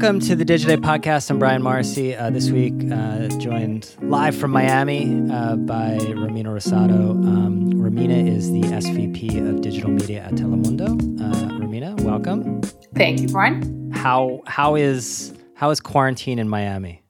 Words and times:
Welcome 0.00 0.20
to 0.20 0.36
the 0.36 0.44
Digiday 0.44 0.76
Podcast. 0.76 1.28
I'm 1.28 1.40
Brian 1.40 1.60
Morrissey. 1.60 2.14
Uh, 2.14 2.30
this 2.30 2.50
week, 2.52 2.72
uh, 2.92 3.26
joined 3.40 3.96
live 4.00 4.36
from 4.36 4.52
Miami 4.52 5.28
uh, 5.28 5.56
by 5.56 5.98
Romina 5.98 6.44
Rosado. 6.44 7.10
Um, 7.26 7.72
Romina 7.72 8.32
is 8.32 8.52
the 8.52 8.60
SVP 8.60 9.44
of 9.50 9.60
Digital 9.60 9.90
Media 9.90 10.20
at 10.20 10.34
Telemundo. 10.34 10.86
Uh, 11.20 11.48
Romina, 11.58 12.00
welcome. 12.02 12.62
Thank 12.94 13.22
you, 13.22 13.26
Brian. 13.26 13.90
How 13.90 14.40
how 14.46 14.76
is 14.76 15.34
how 15.54 15.70
is 15.70 15.80
quarantine 15.80 16.38
in 16.38 16.48
Miami? 16.48 17.02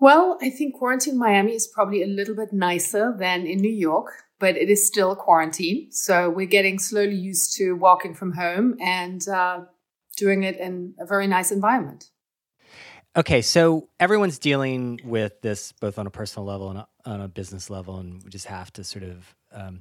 Well, 0.00 0.38
I 0.42 0.50
think 0.50 0.74
quarantine 0.74 1.14
in 1.14 1.20
Miami 1.20 1.52
is 1.52 1.68
probably 1.68 2.02
a 2.02 2.08
little 2.08 2.34
bit 2.34 2.52
nicer 2.52 3.14
than 3.16 3.46
in 3.46 3.58
New 3.58 3.70
York, 3.70 4.08
but 4.40 4.56
it 4.56 4.68
is 4.68 4.84
still 4.84 5.14
quarantine. 5.14 5.92
So 5.92 6.30
we're 6.30 6.48
getting 6.48 6.80
slowly 6.80 7.14
used 7.14 7.56
to 7.58 7.74
walking 7.74 8.12
from 8.12 8.32
home 8.32 8.74
and 8.80 9.22
uh, 9.28 9.60
doing 10.16 10.42
it 10.42 10.56
in 10.58 10.94
a 10.98 11.06
very 11.06 11.26
nice 11.26 11.52
environment. 11.52 12.10
Okay, 13.16 13.40
so 13.40 13.88
everyone's 13.98 14.38
dealing 14.38 15.00
with 15.02 15.40
this 15.40 15.72
both 15.72 15.98
on 15.98 16.06
a 16.06 16.10
personal 16.10 16.46
level 16.46 16.70
and 16.70 16.84
on 17.06 17.20
a 17.22 17.28
business 17.28 17.70
level, 17.70 17.98
and 17.98 18.22
we 18.22 18.30
just 18.30 18.46
have 18.46 18.72
to 18.74 18.84
sort 18.84 19.04
of. 19.04 19.34
Um, 19.52 19.80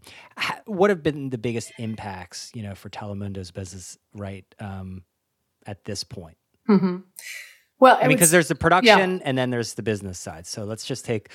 what 0.66 0.90
have 0.90 1.04
been 1.04 1.30
the 1.32 1.38
biggest 1.38 1.74
impacts, 1.78 2.50
you 2.54 2.64
know, 2.64 2.76
for 2.76 2.90
Telemundo's 2.90 3.52
business 3.52 3.98
right 4.14 4.46
um, 4.60 5.04
at 5.66 5.84
this 5.84 6.06
point? 6.06 6.38
Mm-hmm. 6.70 6.98
Well, 7.80 7.98
I 8.02 8.08
mean, 8.08 8.16
because 8.16 8.32
there's 8.32 8.48
the 8.48 8.56
production 8.56 9.18
yeah. 9.18 9.24
and 9.26 9.38
then 9.38 9.50
there's 9.50 9.74
the 9.74 9.84
business 9.84 10.18
side. 10.18 10.48
So 10.48 10.64
let's 10.64 10.86
just 10.86 11.04
take, 11.04 11.30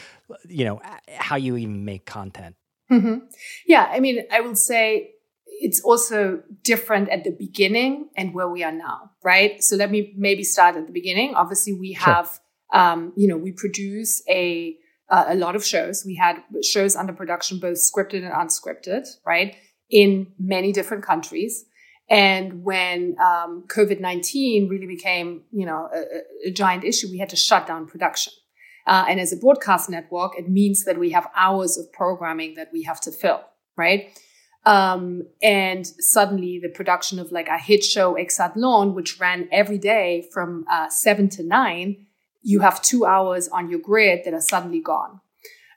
you 0.48 0.64
know, 0.64 0.80
how 1.16 1.36
you 1.36 1.56
even 1.58 1.84
make 1.84 2.06
content. 2.06 2.56
Mm-hmm. 2.90 3.26
Yeah, 3.66 3.88
I 3.90 4.00
mean, 4.00 4.24
I 4.32 4.40
will 4.40 4.56
say 4.56 5.10
it's 5.60 5.80
also 5.82 6.42
different 6.64 7.08
at 7.10 7.24
the 7.24 7.30
beginning 7.30 8.08
and 8.16 8.34
where 8.34 8.48
we 8.48 8.64
are 8.64 8.72
now, 8.72 9.10
right? 9.22 9.62
So 9.62 9.76
let 9.76 9.90
me 9.90 10.14
maybe 10.16 10.42
start 10.42 10.76
at 10.76 10.86
the 10.86 10.92
beginning. 10.92 11.34
Obviously, 11.34 11.74
we 11.74 11.92
have, 11.92 12.40
sure. 12.72 12.80
um, 12.80 13.12
you 13.16 13.28
know, 13.28 13.36
we 13.36 13.52
produce 13.52 14.22
a 14.28 14.76
uh, 15.10 15.24
a 15.28 15.34
lot 15.34 15.56
of 15.56 15.64
shows. 15.64 16.04
We 16.06 16.14
had 16.14 16.36
shows 16.62 16.94
under 16.96 17.12
production, 17.12 17.58
both 17.58 17.78
scripted 17.78 18.24
and 18.24 18.32
unscripted, 18.32 19.06
right, 19.26 19.56
in 19.90 20.28
many 20.38 20.72
different 20.72 21.04
countries. 21.04 21.64
And 22.08 22.64
when 22.64 23.16
um, 23.20 23.64
COVID 23.68 24.00
nineteen 24.00 24.68
really 24.68 24.86
became, 24.86 25.42
you 25.52 25.66
know, 25.66 25.88
a, 25.92 26.48
a, 26.48 26.52
giant 26.52 26.84
issue, 26.84 27.08
we 27.10 27.18
had 27.18 27.28
to 27.30 27.36
shut 27.36 27.66
down 27.66 27.86
production. 27.86 28.32
Uh, 28.86 29.04
and 29.08 29.20
as 29.20 29.32
a 29.32 29.36
broadcast 29.36 29.90
network, 29.90 30.32
it 30.38 30.48
means 30.48 30.84
that 30.84 30.98
we 30.98 31.10
have 31.10 31.28
hours 31.36 31.76
of 31.76 31.92
programming 31.92 32.54
that 32.54 32.70
we 32.72 32.82
have 32.82 33.00
to 33.02 33.12
fill, 33.12 33.42
right? 33.76 34.10
Um, 34.66 35.22
and 35.42 35.86
suddenly 35.86 36.60
the 36.62 36.68
production 36.68 37.18
of 37.18 37.32
like 37.32 37.48
a 37.48 37.58
hit 37.58 37.82
show, 37.82 38.14
Exatlón, 38.14 38.94
which 38.94 39.18
ran 39.18 39.48
every 39.50 39.78
day 39.78 40.28
from 40.32 40.66
uh, 40.70 40.88
seven 40.90 41.28
to 41.30 41.42
nine, 41.42 42.06
you 42.42 42.60
have 42.60 42.82
two 42.82 43.04
hours 43.04 43.48
on 43.48 43.70
your 43.70 43.80
grid 43.80 44.20
that 44.24 44.34
are 44.34 44.40
suddenly 44.40 44.80
gone. 44.80 45.20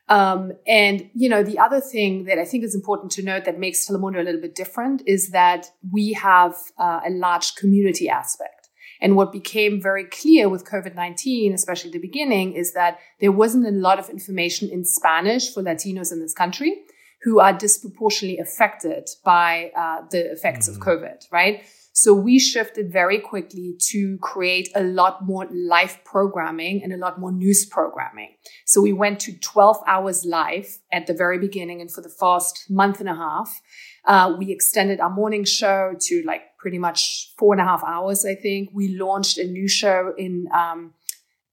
Um, 0.09 0.52
and, 0.67 1.09
you 1.14 1.30
know, 1.30 1.44
the 1.44 1.59
other 1.59 1.80
thing 1.80 2.25
that 2.25 2.38
I 2.38 2.44
think 2.44 2.66
is 2.66 2.75
important 2.75 3.12
to 3.14 3.23
note 3.23 3.45
that 3.45 3.58
makes 3.58 3.88
Telemundo 3.88 4.20
a 4.20 4.23
little 4.23 4.42
bit 4.42 4.53
different 4.53 5.02
is 5.08 5.30
that 5.30 5.68
we 5.92 6.14
have 6.14 6.56
uh, 6.78 7.00
a 7.06 7.09
large 7.09 7.56
community 7.56 8.09
aspect. 8.09 8.70
And 9.00 9.16
what 9.16 9.31
became 9.31 9.81
very 9.81 10.06
clear 10.06 10.50
with 10.50 10.66
COVID 10.66 10.95
19, 10.95 11.53
especially 11.53 11.90
at 11.90 11.94
the 11.94 12.00
beginning, 12.00 12.53
is 12.53 12.73
that 12.73 13.00
there 13.20 13.31
wasn't 13.31 13.66
a 13.66 13.72
lot 13.72 13.97
of 13.97 14.09
information 14.09 14.70
in 14.70 14.86
Spanish 14.86 15.53
for 15.53 15.64
Latinos 15.64 16.12
in 16.12 16.22
this 16.22 16.34
country 16.34 16.84
who 17.23 17.39
are 17.39 17.53
disproportionately 17.53 18.39
affected 18.39 19.09
by 19.23 19.71
uh, 19.75 20.02
the 20.11 20.31
effects 20.31 20.69
mm-hmm. 20.69 20.81
of 20.81 20.88
COVID, 20.88 21.25
right? 21.31 21.63
So 21.95 22.11
we 22.16 22.39
shifted 22.39 22.91
very 22.91 23.19
quickly 23.19 23.75
to 23.91 24.17
create 24.17 24.67
a 24.73 24.81
lot 24.81 25.23
more 25.23 25.47
live 25.51 26.03
programming 26.03 26.83
and 26.83 26.91
a 26.91 26.97
lot 26.97 27.19
more 27.19 27.31
news 27.31 27.67
programming. 27.67 28.29
So 28.66 28.81
we 28.81 28.94
went 28.94 29.19
to 29.22 29.39
12 29.39 29.78
hours 29.85 30.25
live 30.25 30.79
at 30.91 31.06
the 31.06 31.13
very 31.13 31.38
beginning 31.38 31.81
and 31.81 31.91
for 31.91 32.01
the 32.01 32.09
first 32.09 32.66
month 32.67 33.00
and 33.00 33.07
a 33.07 33.13
half. 33.13 33.62
Uh, 34.06 34.35
we 34.38 34.51
extended 34.51 35.00
our 35.00 35.12
morning 35.12 35.44
show 35.44 35.94
to 36.01 36.23
like 36.25 36.57
pretty 36.57 36.79
much 36.79 37.31
four 37.38 37.53
and 37.53 37.62
a 37.62 37.63
half 37.63 37.83
hours, 37.83 38.25
I 38.25 38.33
think. 38.33 38.72
We 38.73 38.97
launched 38.97 39.38
a 39.38 39.45
new 39.45 39.67
show 39.67 40.13
in, 40.17 40.47
um, 40.51 40.95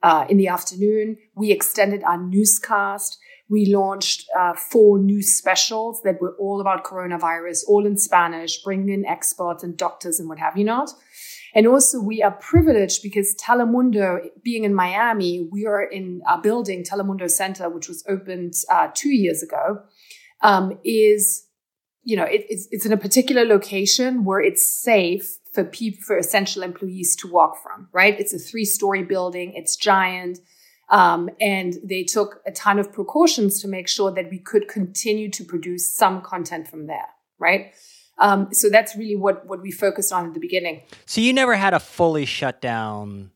uh, 0.03 0.25
in 0.31 0.39
the 0.39 0.49
afternoon. 0.49 1.19
We 1.35 1.53
extended 1.53 2.03
our 2.03 2.17
newscast. 2.17 3.19
We 3.51 3.67
launched 3.67 4.27
uh, 4.39 4.55
four 4.55 4.99
new 5.01 5.23
specials 5.23 6.01
that 6.05 6.21
were 6.21 6.37
all 6.39 6.61
about 6.61 6.85
coronavirus, 6.85 7.65
all 7.67 7.85
in 7.85 7.97
Spanish, 7.97 8.63
bringing 8.63 8.91
in 8.91 9.05
experts 9.05 9.65
and 9.65 9.77
doctors 9.77 10.21
and 10.21 10.29
what 10.29 10.39
have 10.39 10.57
you 10.57 10.65
not. 10.65 10.91
And 11.53 11.67
also, 11.67 12.01
we 12.01 12.23
are 12.23 12.31
privileged 12.31 13.03
because 13.03 13.35
Telemundo, 13.35 14.21
being 14.45 14.63
in 14.63 14.73
Miami, 14.73 15.49
we 15.51 15.67
are 15.67 15.83
in 15.83 16.23
a 16.29 16.39
building, 16.39 16.85
Telemundo 16.85 17.29
Center, 17.29 17.69
which 17.69 17.89
was 17.89 18.05
opened 18.09 18.55
uh, 18.71 18.89
two 18.95 19.11
years 19.11 19.43
ago, 19.43 19.81
um, 20.43 20.79
is, 20.85 21.45
you 22.05 22.17
know, 22.17 22.25
it, 22.25 22.47
it's, 22.49 22.69
it's 22.71 22.87
in 22.87 22.93
a 22.93 22.97
particular 22.97 23.45
location 23.45 24.25
where 24.25 24.41
it's 24.41 24.65
safe 24.65 25.39
for 25.53 25.65
people, 25.65 26.01
for 26.07 26.17
essential 26.17 26.63
employees 26.63 27.17
to 27.17 27.27
walk 27.27 27.61
from, 27.61 27.89
right? 27.93 28.19
It's 28.21 28.33
a 28.33 28.39
three 28.39 28.65
story 28.65 29.03
building. 29.03 29.53
It's 29.57 29.75
giant. 29.75 30.39
Um, 30.91 31.31
and 31.41 31.75
they 31.85 32.03
took 32.03 32.43
a 32.47 32.51
ton 32.51 32.79
of 32.79 32.93
precautions 32.93 33.61
to 33.63 33.69
make 33.69 33.89
sure 33.89 34.11
that 34.13 34.29
we 34.31 34.39
could 34.39 34.69
continue 34.69 35.31
to 35.31 35.45
produce 35.45 35.89
some 35.95 36.21
content 36.21 36.67
from 36.69 36.87
there, 36.87 37.07
right? 37.39 37.73
Um, 38.19 38.53
so 38.53 38.69
that's 38.69 38.97
really 38.97 39.17
what 39.17 39.47
what 39.47 39.63
we 39.63 39.71
focused 39.71 40.13
on 40.13 40.27
at 40.27 40.35
the 40.35 40.41
beginning. 40.41 40.83
So 41.07 41.21
you 41.21 41.33
never 41.33 41.55
had 41.55 41.75
a 41.75 41.81
fully 41.81 42.27
shut 42.27 42.61
down. 42.61 43.31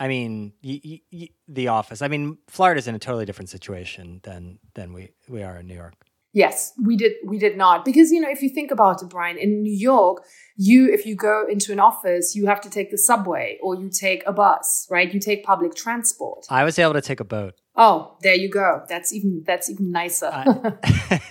I 0.00 0.08
mean, 0.08 0.52
y- 0.62 1.02
y- 1.12 1.28
the 1.46 1.68
office. 1.68 2.02
I 2.02 2.08
mean, 2.08 2.38
Florida's 2.48 2.88
in 2.88 2.94
a 2.94 2.98
totally 2.98 3.26
different 3.26 3.48
situation 3.50 4.20
than 4.24 4.58
than 4.74 4.92
we 4.92 5.10
we 5.28 5.42
are 5.42 5.58
in 5.58 5.66
New 5.66 5.74
York. 5.74 5.94
Yes, 6.32 6.72
we 6.82 6.96
did. 6.96 7.12
We 7.24 7.38
did 7.38 7.56
not 7.56 7.84
because 7.84 8.10
you 8.12 8.20
know 8.20 8.30
if 8.30 8.42
you 8.42 8.50
think 8.50 8.70
about 8.70 9.02
it, 9.02 9.08
Brian, 9.08 9.38
in 9.38 9.62
New 9.62 9.72
York, 9.72 10.24
you 10.56 10.92
if 10.92 11.06
you 11.06 11.14
go 11.14 11.46
into 11.48 11.72
an 11.72 11.80
office, 11.80 12.36
you 12.36 12.46
have 12.46 12.60
to 12.60 12.70
take 12.70 12.90
the 12.90 12.98
subway 12.98 13.58
or 13.62 13.74
you 13.74 13.88
take 13.88 14.22
a 14.26 14.32
bus, 14.32 14.86
right? 14.90 15.12
You 15.12 15.20
take 15.20 15.42
public 15.42 15.74
transport. 15.74 16.46
I 16.50 16.64
was 16.64 16.78
able 16.78 16.92
to 16.92 17.00
take 17.00 17.20
a 17.20 17.24
boat. 17.24 17.54
Oh, 17.76 18.16
there 18.22 18.34
you 18.34 18.50
go. 18.50 18.82
That's 18.88 19.12
even 19.12 19.42
that's 19.46 19.70
even 19.70 19.90
nicer. 19.90 20.30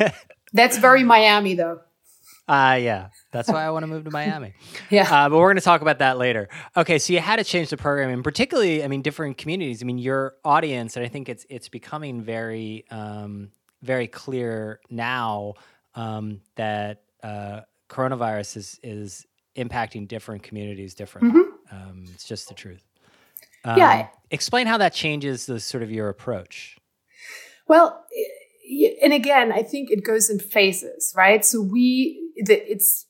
that's 0.53 0.77
very 0.77 1.03
Miami, 1.03 1.53
though. 1.53 1.81
Uh, 2.47 2.79
yeah, 2.81 3.09
that's 3.31 3.49
why 3.49 3.65
I 3.65 3.71
want 3.71 3.83
to 3.83 3.87
move 3.87 4.05
to 4.05 4.11
Miami. 4.11 4.53
yeah, 4.89 5.03
uh, 5.03 5.27
but 5.27 5.37
we're 5.37 5.47
going 5.47 5.57
to 5.57 5.61
talk 5.61 5.81
about 5.81 5.99
that 5.99 6.17
later. 6.17 6.47
Okay, 6.77 6.97
so 6.97 7.11
you 7.11 7.19
had 7.19 7.35
to 7.35 7.43
change 7.43 7.69
the 7.69 7.77
program, 7.77 8.09
and 8.09 8.23
particularly, 8.23 8.85
I 8.85 8.87
mean, 8.87 9.01
different 9.01 9.37
communities. 9.37 9.83
I 9.83 9.85
mean, 9.85 9.97
your 9.97 10.35
audience, 10.45 10.95
and 10.95 11.05
I 11.05 11.09
think 11.09 11.27
it's 11.27 11.45
it's 11.49 11.67
becoming 11.67 12.21
very 12.21 12.85
um, 12.89 13.49
very 13.81 14.07
clear 14.07 14.79
now 14.89 15.53
um, 15.95 16.41
that 16.55 17.03
uh, 17.23 17.61
coronavirus 17.89 18.57
is 18.57 18.79
is 18.83 19.25
impacting 19.55 20.07
different 20.07 20.43
communities 20.43 20.93
differently. 20.93 21.41
Mm-hmm. 21.41 21.75
Um, 21.75 22.05
it's 22.13 22.25
just 22.25 22.47
the 22.47 22.53
truth. 22.53 22.83
Um, 23.65 23.77
yeah. 23.77 24.07
Explain 24.29 24.67
how 24.67 24.77
that 24.77 24.93
changes 24.93 25.45
the 25.45 25.59
sort 25.59 25.83
of 25.83 25.91
your 25.91 26.09
approach. 26.09 26.77
Well, 27.67 28.05
and 29.01 29.13
again, 29.13 29.51
I 29.51 29.63
think 29.63 29.89
it 29.89 30.03
goes 30.05 30.29
in 30.29 30.39
phases, 30.39 31.13
right? 31.15 31.43
So 31.43 31.61
we, 31.61 32.31
it's 32.35 33.05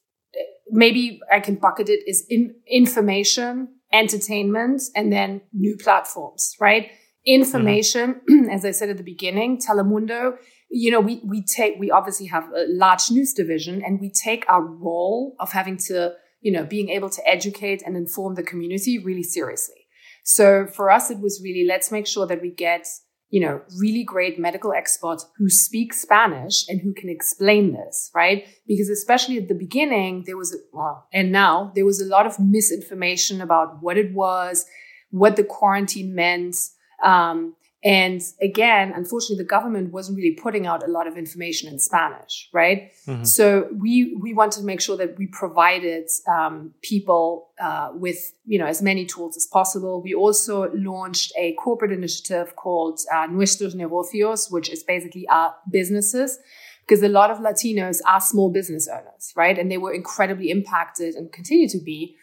maybe 0.69 1.19
I 1.31 1.39
can 1.39 1.55
bucket 1.55 1.89
it 1.89 1.99
as 2.09 2.23
in 2.29 2.55
information, 2.67 3.69
entertainment, 3.91 4.81
and 4.95 5.11
then 5.11 5.41
new 5.53 5.75
platforms, 5.77 6.55
right? 6.59 6.91
Information, 7.25 8.21
mm-hmm. 8.29 8.49
as 8.51 8.65
I 8.65 8.71
said 8.71 8.89
at 8.89 8.97
the 8.97 9.03
beginning, 9.03 9.59
Telemundo 9.59 10.37
you 10.69 10.91
know, 10.91 10.99
we, 10.99 11.21
we 11.23 11.41
take, 11.43 11.75
we 11.79 11.91
obviously 11.91 12.27
have 12.27 12.45
a 12.53 12.65
large 12.67 13.09
news 13.09 13.33
division 13.33 13.81
and 13.83 13.99
we 13.99 14.11
take 14.11 14.45
our 14.49 14.61
role 14.61 15.35
of 15.39 15.51
having 15.51 15.77
to, 15.77 16.13
you 16.41 16.51
know, 16.51 16.65
being 16.65 16.89
able 16.89 17.09
to 17.09 17.27
educate 17.27 17.81
and 17.85 17.95
inform 17.95 18.35
the 18.35 18.43
community 18.43 18.99
really 18.99 19.23
seriously. 19.23 19.87
So 20.23 20.67
for 20.67 20.91
us, 20.91 21.09
it 21.09 21.19
was 21.19 21.41
really, 21.41 21.65
let's 21.65 21.91
make 21.91 22.05
sure 22.05 22.27
that 22.27 22.41
we 22.41 22.51
get, 22.51 22.85
you 23.29 23.39
know, 23.39 23.61
really 23.79 24.03
great 24.03 24.37
medical 24.37 24.73
experts 24.73 25.25
who 25.37 25.49
speak 25.49 25.93
Spanish 25.93 26.67
and 26.67 26.81
who 26.81 26.93
can 26.93 27.09
explain 27.09 27.73
this, 27.73 28.11
right? 28.13 28.45
Because 28.67 28.89
especially 28.89 29.37
at 29.37 29.47
the 29.47 29.55
beginning, 29.55 30.23
there 30.25 30.37
was, 30.37 30.55
well, 30.73 31.07
and 31.13 31.31
now 31.31 31.71
there 31.75 31.85
was 31.85 32.01
a 32.01 32.05
lot 32.05 32.25
of 32.25 32.39
misinformation 32.39 33.39
about 33.41 33.81
what 33.81 33.97
it 33.97 34.13
was, 34.13 34.65
what 35.11 35.37
the 35.37 35.43
quarantine 35.43 36.13
meant. 36.13 36.55
Um, 37.03 37.55
and 37.87 38.21
again, 38.41 38.91
unfortunately, 38.93 39.41
the 39.41 39.47
government 39.47 39.93
wasn't 39.93 40.17
really 40.17 40.35
putting 40.35 40.67
out 40.67 40.83
a 40.83 40.91
lot 40.91 41.07
of 41.07 41.17
information 41.17 41.71
in 41.71 41.79
Spanish, 41.79 42.49
right? 42.51 42.91
Mm-hmm. 43.07 43.23
So 43.23 43.69
we 43.71 44.13
we 44.21 44.33
wanted 44.33 44.59
to 44.59 44.65
make 44.65 44.81
sure 44.81 44.97
that 44.97 45.17
we 45.17 45.27
provided 45.27 46.09
um, 46.27 46.73
people 46.81 47.47
uh, 47.61 47.91
with 47.93 48.33
you 48.45 48.59
know 48.59 48.65
as 48.65 48.81
many 48.81 49.05
tools 49.05 49.37
as 49.37 49.47
possible. 49.47 50.01
We 50.01 50.13
also 50.13 50.69
launched 50.73 51.31
a 51.37 51.53
corporate 51.53 51.93
initiative 51.93 52.57
called 52.57 52.99
uh, 53.13 53.27
Nuestros 53.27 53.73
Negocios, 53.73 54.51
which 54.51 54.67
is 54.69 54.83
basically 54.83 55.25
our 55.29 55.55
businesses 55.71 56.39
because 56.81 57.01
a 57.03 57.09
lot 57.09 57.31
of 57.31 57.37
Latinos 57.37 57.99
are 58.05 58.19
small 58.19 58.51
business 58.51 58.89
owners, 58.89 59.31
right? 59.37 59.57
And 59.57 59.71
they 59.71 59.77
were 59.77 59.93
incredibly 59.93 60.49
impacted 60.49 61.15
and 61.15 61.31
continue 61.31 61.69
to 61.69 61.79
be 61.79 62.17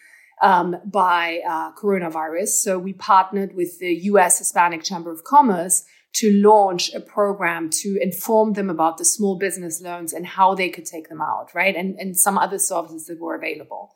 um, 0.45 0.75
by 0.85 1.39
uh, 1.47 1.71
coronavirus. 1.73 2.49
So 2.49 2.77
we 2.77 2.93
partnered 2.93 3.55
with 3.55 3.79
the 3.79 3.93
US 4.11 4.37
Hispanic 4.37 4.83
Chamber 4.83 5.11
of 5.11 5.23
Commerce 5.23 5.83
to 6.13 6.31
launch 6.31 6.93
a 6.93 6.99
program 6.99 7.69
to 7.81 7.97
inform 7.99 8.53
them 8.53 8.69
about 8.69 8.99
the 8.99 9.05
small 9.05 9.39
business 9.39 9.81
loans 9.81 10.13
and 10.13 10.25
how 10.25 10.53
they 10.53 10.69
could 10.69 10.85
take 10.85 11.09
them 11.09 11.19
out, 11.19 11.49
right? 11.55 11.75
And, 11.75 11.95
and 11.99 12.15
some 12.15 12.37
other 12.37 12.59
services 12.59 13.07
that 13.07 13.19
were 13.19 13.35
available. 13.35 13.95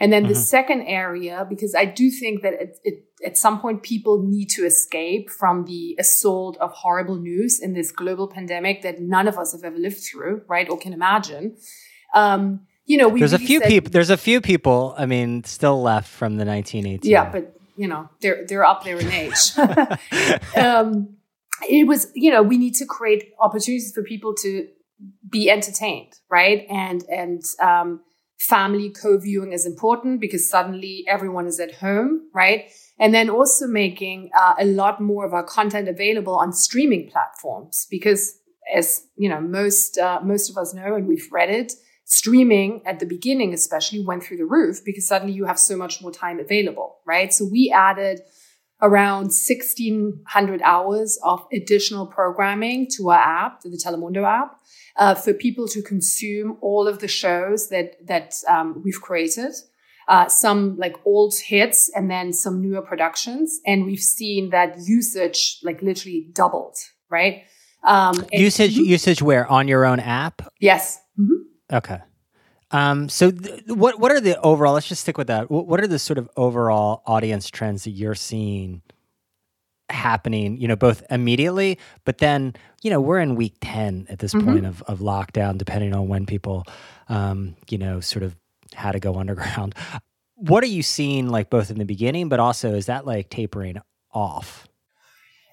And 0.00 0.10
then 0.10 0.22
mm-hmm. 0.22 0.32
the 0.32 0.38
second 0.38 0.82
area, 0.86 1.46
because 1.46 1.74
I 1.74 1.84
do 1.84 2.10
think 2.10 2.40
that 2.42 2.54
it, 2.54 2.78
it, 2.82 3.04
at 3.24 3.36
some 3.36 3.60
point 3.60 3.82
people 3.82 4.22
need 4.22 4.46
to 4.56 4.64
escape 4.64 5.28
from 5.28 5.66
the 5.66 5.96
assault 5.98 6.56
of 6.62 6.72
horrible 6.72 7.16
news 7.16 7.60
in 7.60 7.74
this 7.74 7.92
global 7.92 8.26
pandemic 8.26 8.80
that 8.80 9.00
none 9.00 9.28
of 9.28 9.36
us 9.36 9.52
have 9.52 9.64
ever 9.64 9.76
lived 9.76 10.00
through, 10.00 10.42
right? 10.48 10.68
Or 10.70 10.78
can 10.78 10.94
imagine. 10.94 11.58
Um, 12.14 12.66
you 12.90 12.96
know, 12.98 13.16
there's 13.16 13.30
really 13.30 13.44
a 13.44 13.46
few 13.46 13.60
people. 13.60 13.90
There's 13.92 14.10
a 14.10 14.16
few 14.16 14.40
people. 14.40 14.96
I 14.98 15.06
mean, 15.06 15.44
still 15.44 15.80
left 15.80 16.08
from 16.08 16.38
the 16.38 16.44
1918. 16.44 17.08
Yeah, 17.08 17.30
but 17.30 17.56
you 17.76 17.86
know, 17.86 18.08
they're 18.20 18.44
they're 18.48 18.64
up 18.64 18.82
there 18.82 18.98
in 18.98 19.08
age. 19.12 19.56
um, 20.56 21.16
it 21.68 21.86
was, 21.86 22.10
you 22.16 22.32
know, 22.32 22.42
we 22.42 22.58
need 22.58 22.74
to 22.74 22.86
create 22.86 23.32
opportunities 23.38 23.92
for 23.94 24.02
people 24.02 24.34
to 24.42 24.66
be 25.30 25.48
entertained, 25.48 26.14
right? 26.28 26.66
And 26.68 27.04
and 27.08 27.42
um, 27.62 28.00
family 28.40 28.90
co-viewing 28.90 29.52
is 29.52 29.66
important 29.66 30.20
because 30.20 30.50
suddenly 30.50 31.04
everyone 31.06 31.46
is 31.46 31.60
at 31.60 31.76
home, 31.76 32.28
right? 32.34 32.72
And 32.98 33.14
then 33.14 33.30
also 33.30 33.68
making 33.68 34.30
uh, 34.36 34.54
a 34.58 34.64
lot 34.64 35.00
more 35.00 35.24
of 35.24 35.32
our 35.32 35.44
content 35.44 35.88
available 35.88 36.34
on 36.34 36.52
streaming 36.52 37.08
platforms 37.08 37.86
because, 37.88 38.36
as 38.74 39.06
you 39.16 39.28
know, 39.28 39.40
most 39.40 39.96
uh, 39.96 40.18
most 40.24 40.50
of 40.50 40.56
us 40.56 40.74
know, 40.74 40.96
and 40.96 41.06
we've 41.06 41.28
read 41.30 41.50
it, 41.50 41.72
streaming 42.10 42.82
at 42.84 42.98
the 42.98 43.06
beginning 43.06 43.54
especially 43.54 44.04
went 44.04 44.22
through 44.22 44.36
the 44.36 44.44
roof 44.44 44.84
because 44.84 45.06
suddenly 45.06 45.32
you 45.32 45.44
have 45.44 45.58
so 45.58 45.76
much 45.76 46.02
more 46.02 46.10
time 46.10 46.40
available, 46.40 46.98
right? 47.06 47.32
So 47.32 47.44
we 47.44 47.72
added 47.74 48.20
around 48.82 49.26
1600 49.26 50.60
hours 50.62 51.18
of 51.22 51.46
additional 51.52 52.06
programming 52.06 52.88
to 52.96 53.10
our 53.10 53.18
app, 53.18 53.60
to 53.60 53.70
the 53.70 53.76
Telemundo 53.76 54.24
app, 54.24 54.60
uh, 54.96 55.14
for 55.14 55.32
people 55.32 55.68
to 55.68 55.82
consume 55.82 56.56
all 56.60 56.88
of 56.88 56.98
the 56.98 57.06
shows 57.06 57.68
that, 57.68 57.94
that 58.04 58.34
um, 58.48 58.82
we've 58.84 59.00
created. 59.00 59.52
Uh, 60.08 60.26
some 60.26 60.76
like 60.78 60.96
old 61.04 61.32
hits 61.46 61.88
and 61.94 62.10
then 62.10 62.32
some 62.32 62.60
newer 62.60 62.82
productions. 62.82 63.60
And 63.64 63.84
we've 63.84 64.00
seen 64.00 64.50
that 64.50 64.74
usage 64.84 65.60
like 65.62 65.80
literally 65.80 66.28
doubled, 66.32 66.76
right? 67.08 67.44
Um, 67.84 68.26
usage, 68.32 68.72
usage 68.72 69.22
where? 69.22 69.46
On 69.46 69.68
your 69.68 69.84
own 69.84 70.00
app? 70.00 70.42
Yes. 70.58 70.98
Mm-hmm. 71.16 71.50
Okay. 71.72 71.98
Um, 72.72 73.08
so, 73.08 73.30
th- 73.30 73.64
what 73.66 73.98
what 73.98 74.12
are 74.12 74.20
the 74.20 74.40
overall? 74.40 74.74
Let's 74.74 74.88
just 74.88 75.02
stick 75.02 75.18
with 75.18 75.26
that. 75.26 75.50
What, 75.50 75.66
what 75.66 75.80
are 75.80 75.86
the 75.86 75.98
sort 75.98 76.18
of 76.18 76.28
overall 76.36 77.02
audience 77.06 77.50
trends 77.50 77.84
that 77.84 77.90
you're 77.90 78.14
seeing 78.14 78.82
happening? 79.88 80.56
You 80.56 80.68
know, 80.68 80.76
both 80.76 81.02
immediately, 81.10 81.78
but 82.04 82.18
then 82.18 82.54
you 82.82 82.90
know 82.90 83.00
we're 83.00 83.18
in 83.18 83.34
week 83.34 83.56
ten 83.60 84.06
at 84.08 84.20
this 84.20 84.34
mm-hmm. 84.34 84.46
point 84.46 84.66
of 84.66 84.82
of 84.82 85.00
lockdown, 85.00 85.58
depending 85.58 85.94
on 85.94 86.06
when 86.06 86.26
people, 86.26 86.64
um, 87.08 87.56
you 87.68 87.78
know, 87.78 87.98
sort 87.98 88.22
of 88.22 88.36
had 88.74 88.92
to 88.92 89.00
go 89.00 89.14
underground. 89.18 89.74
What 90.36 90.62
are 90.62 90.68
you 90.68 90.82
seeing, 90.82 91.28
like 91.28 91.50
both 91.50 91.70
in 91.70 91.78
the 91.78 91.84
beginning, 91.84 92.28
but 92.28 92.38
also 92.38 92.74
is 92.74 92.86
that 92.86 93.04
like 93.04 93.30
tapering 93.30 93.78
off? 94.12 94.68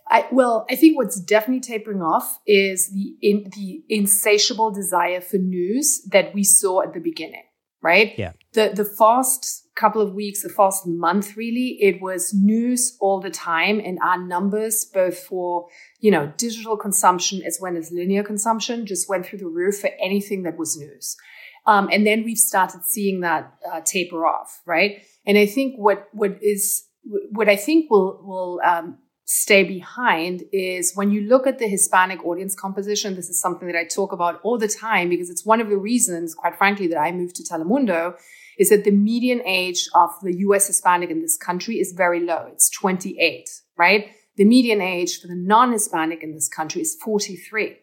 I, 0.10 0.28
well, 0.32 0.66
I 0.70 0.76
think 0.76 0.98
what's 0.98 1.20
definitely 1.20 1.62
tapering 1.62 2.02
off 2.02 2.40
is 2.46 2.92
the 2.92 3.16
in, 3.22 3.50
the 3.56 3.84
insatiable 3.90 4.72
desire 4.72 5.22
for 5.22 5.38
news 5.38 6.02
that 6.12 6.34
we 6.34 6.44
saw 6.44 6.82
at 6.82 6.94
the 6.94 7.00
beginning, 7.00 7.44
right? 7.82 8.14
Yeah. 8.18 8.34
The 8.54 8.72
the 8.74 8.86
first 8.86 9.68
couple 9.76 10.02
of 10.02 10.14
weeks, 10.14 10.44
the 10.44 10.50
first 10.50 10.88
month, 10.88 11.38
really, 11.38 11.78
it 11.82 12.02
was 12.02 12.34
news 12.34 12.98
all 13.00 13.20
the 13.20 13.30
time, 13.30 13.80
and 13.80 14.00
our 14.04 14.18
numbers, 14.18 14.86
both 14.86 15.18
for 15.18 15.68
you 16.00 16.12
know 16.12 16.32
digital 16.38 16.78
consumption 16.78 17.42
as 17.46 17.60
well 17.62 17.78
as 17.78 17.92
linear 17.92 18.24
consumption, 18.24 18.86
just 18.86 19.10
went 19.10 19.26
through 19.26 19.40
the 19.40 19.48
roof 19.48 19.80
for 19.80 19.90
anything 20.02 20.44
that 20.44 20.58
was 20.58 20.78
news. 20.78 21.16
Um, 21.66 21.90
and 21.92 22.08
then 22.08 22.24
we've 22.24 22.38
started 22.38 22.86
seeing 22.86 23.20
that 23.22 23.54
uh, 23.70 23.82
taper 23.82 24.26
off, 24.26 24.62
right? 24.66 25.02
And 25.26 25.38
I 25.38 25.46
think 25.46 25.76
what 25.78 26.08
what 26.14 26.38
is 26.42 26.86
what 27.32 27.50
I 27.50 27.58
think 27.58 27.92
will 27.92 28.22
will 28.24 28.62
um, 28.66 28.98
stay 29.28 29.62
behind 29.62 30.44
is 30.54 30.96
when 30.96 31.12
you 31.12 31.22
look 31.22 31.46
at 31.46 31.60
the 31.60 31.68
Hispanic 31.68 32.26
audience 32.26 32.56
composition, 32.56 33.16
this 33.16 33.30
is 33.30 33.40
something 33.40 33.68
that 33.68 33.78
I 33.78 33.84
talk 33.84 34.14
about 34.14 34.40
all 34.42 34.58
the 34.58 34.70
time 34.70 35.10
because 35.10 35.30
it's 35.30 35.46
one 35.46 35.60
of 35.60 35.68
the 35.68 35.76
reasons, 35.76 36.34
quite 36.34 36.58
frankly, 36.58 36.88
that 36.88 36.98
I 36.98 37.12
moved 37.12 37.36
to 37.36 37.44
Telemundo 37.44 38.16
is 38.58 38.70
that 38.70 38.86
the 38.86 38.92
median 38.92 39.42
age 39.46 39.90
of 39.94 40.12
the 40.22 40.34
US 40.38 40.68
Hispanic 40.68 41.10
in 41.10 41.22
this 41.22 41.38
country 41.38 41.76
is 41.76 41.92
very 41.92 42.22
low. 42.22 42.48
It's 42.54 42.70
28, 42.70 43.50
right? 43.78 44.12
The 44.38 44.46
median 44.46 44.82
age 44.82 45.20
for 45.20 45.28
the 45.28 45.36
non-Hispanic 45.36 46.24
in 46.24 46.32
this 46.32 46.48
country 46.48 46.82
is 46.82 46.96
43. 47.04 47.76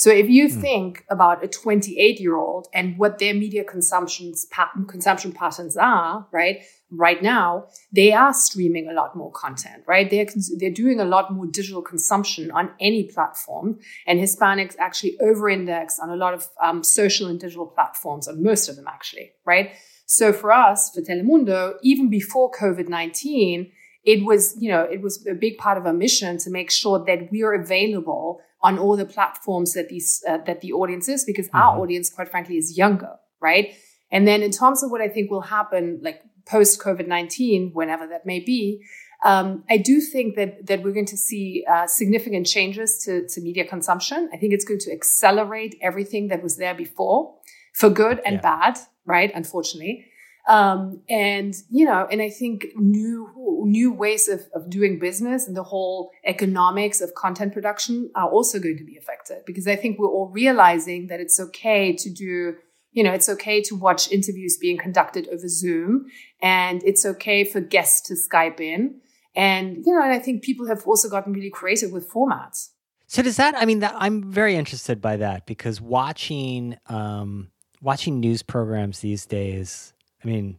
So 0.00 0.08
if 0.08 0.30
you 0.30 0.48
mm. 0.48 0.60
think 0.62 1.04
about 1.10 1.44
a 1.44 1.46
28 1.46 2.20
year 2.20 2.34
old 2.34 2.68
and 2.72 2.96
what 2.96 3.18
their 3.18 3.34
media 3.34 3.64
consumptions 3.64 4.46
consumption 4.88 5.30
patterns 5.30 5.76
are, 5.76 6.26
right? 6.32 6.62
right 6.90 7.22
now, 7.22 7.66
they 7.92 8.10
are 8.14 8.32
streaming 8.32 8.88
a 8.88 8.94
lot 8.94 9.14
more 9.14 9.30
content, 9.30 9.82
right? 9.86 10.08
They're, 10.08 10.26
they're 10.56 10.70
doing 10.70 11.00
a 11.00 11.04
lot 11.04 11.30
more 11.34 11.46
digital 11.46 11.82
consumption 11.82 12.50
on 12.50 12.70
any 12.80 13.02
platform. 13.04 13.78
And 14.06 14.18
Hispanics 14.18 14.74
actually 14.78 15.20
over 15.20 15.50
index 15.50 15.98
on 15.98 16.08
a 16.08 16.16
lot 16.16 16.32
of 16.32 16.48
um, 16.62 16.82
social 16.82 17.28
and 17.28 17.38
digital 17.38 17.66
platforms, 17.66 18.26
on 18.26 18.42
most 18.42 18.70
of 18.70 18.76
them 18.76 18.86
actually, 18.88 19.32
right? 19.44 19.72
So 20.06 20.32
for 20.32 20.50
us, 20.50 20.90
for 20.90 21.02
Telemundo, 21.02 21.74
even 21.82 22.08
before 22.08 22.50
COVID 22.50 22.88
19, 22.88 23.70
it 24.02 24.24
was, 24.24 24.56
you 24.58 24.70
know, 24.70 24.82
it 24.82 25.02
was 25.02 25.26
a 25.26 25.34
big 25.34 25.58
part 25.58 25.76
of 25.76 25.84
our 25.84 25.92
mission 25.92 26.38
to 26.38 26.50
make 26.50 26.70
sure 26.70 27.04
that 27.04 27.30
we 27.30 27.42
are 27.42 27.52
available 27.52 28.40
on 28.62 28.78
all 28.78 28.96
the 28.96 29.06
platforms 29.06 29.72
that 29.74 29.88
these, 29.88 30.22
uh, 30.28 30.38
that 30.46 30.60
the 30.60 30.72
audience 30.72 31.08
is, 31.08 31.24
because 31.24 31.46
mm-hmm. 31.48 31.56
our 31.56 31.78
audience, 31.78 32.10
quite 32.10 32.28
frankly, 32.28 32.56
is 32.56 32.76
younger, 32.76 33.16
right? 33.40 33.74
And 34.10 34.26
then 34.26 34.42
in 34.42 34.50
terms 34.50 34.82
of 34.82 34.90
what 34.90 35.00
I 35.00 35.08
think 35.08 35.30
will 35.30 35.40
happen, 35.40 36.00
like 36.02 36.22
post 36.46 36.80
COVID 36.80 37.06
19, 37.06 37.70
whenever 37.72 38.06
that 38.08 38.26
may 38.26 38.40
be, 38.40 38.84
um, 39.24 39.64
I 39.68 39.76
do 39.76 40.00
think 40.00 40.36
that, 40.36 40.66
that 40.66 40.82
we're 40.82 40.92
going 40.92 41.06
to 41.06 41.16
see 41.16 41.64
uh, 41.70 41.86
significant 41.86 42.46
changes 42.46 43.02
to, 43.04 43.26
to 43.28 43.40
media 43.40 43.66
consumption. 43.66 44.30
I 44.32 44.36
think 44.36 44.54
it's 44.54 44.64
going 44.64 44.80
to 44.80 44.92
accelerate 44.92 45.76
everything 45.82 46.28
that 46.28 46.42
was 46.42 46.56
there 46.56 46.74
before 46.74 47.34
for 47.74 47.90
good 47.90 48.20
and 48.24 48.36
yeah. 48.36 48.40
bad, 48.40 48.78
right? 49.04 49.30
Unfortunately. 49.34 50.06
Um, 50.48 51.02
and 51.08 51.54
you 51.70 51.84
know, 51.84 52.08
and 52.10 52.20
I 52.22 52.30
think 52.30 52.68
new 52.76 53.62
new 53.64 53.92
ways 53.92 54.28
of, 54.28 54.46
of 54.54 54.70
doing 54.70 54.98
business 54.98 55.46
and 55.46 55.56
the 55.56 55.62
whole 55.62 56.10
economics 56.24 57.00
of 57.00 57.14
content 57.14 57.52
production 57.52 58.10
are 58.14 58.28
also 58.28 58.58
going 58.58 58.78
to 58.78 58.84
be 58.84 58.96
affected 58.96 59.42
because 59.46 59.68
I 59.68 59.76
think 59.76 59.98
we're 59.98 60.08
all 60.08 60.30
realizing 60.32 61.08
that 61.08 61.20
it's 61.20 61.38
okay 61.38 61.92
to 61.94 62.10
do 62.10 62.54
you 62.92 63.04
know, 63.04 63.12
it's 63.12 63.28
okay 63.28 63.62
to 63.62 63.76
watch 63.76 64.10
interviews 64.10 64.56
being 64.56 64.76
conducted 64.76 65.28
over 65.28 65.46
Zoom 65.48 66.06
and 66.42 66.82
it's 66.82 67.06
okay 67.06 67.44
for 67.44 67.60
guests 67.60 68.00
to 68.08 68.14
Skype 68.14 68.60
in. 68.60 69.00
And, 69.34 69.84
you 69.86 69.94
know, 69.94 70.02
and 70.02 70.12
I 70.12 70.18
think 70.18 70.42
people 70.42 70.66
have 70.66 70.84
also 70.86 71.08
gotten 71.08 71.32
really 71.32 71.50
creative 71.50 71.92
with 71.92 72.10
formats. 72.10 72.70
So 73.06 73.22
does 73.22 73.36
that, 73.36 73.54
I 73.56 73.64
mean, 73.64 73.80
that, 73.80 73.94
I'm 73.96 74.30
very 74.30 74.56
interested 74.56 75.00
by 75.00 75.16
that 75.18 75.46
because 75.46 75.80
watching, 75.80 76.78
um, 76.88 77.50
watching 77.80 78.18
news 78.18 78.42
programs 78.42 79.00
these 79.00 79.24
days, 79.26 79.94
I 80.22 80.26
mean, 80.26 80.58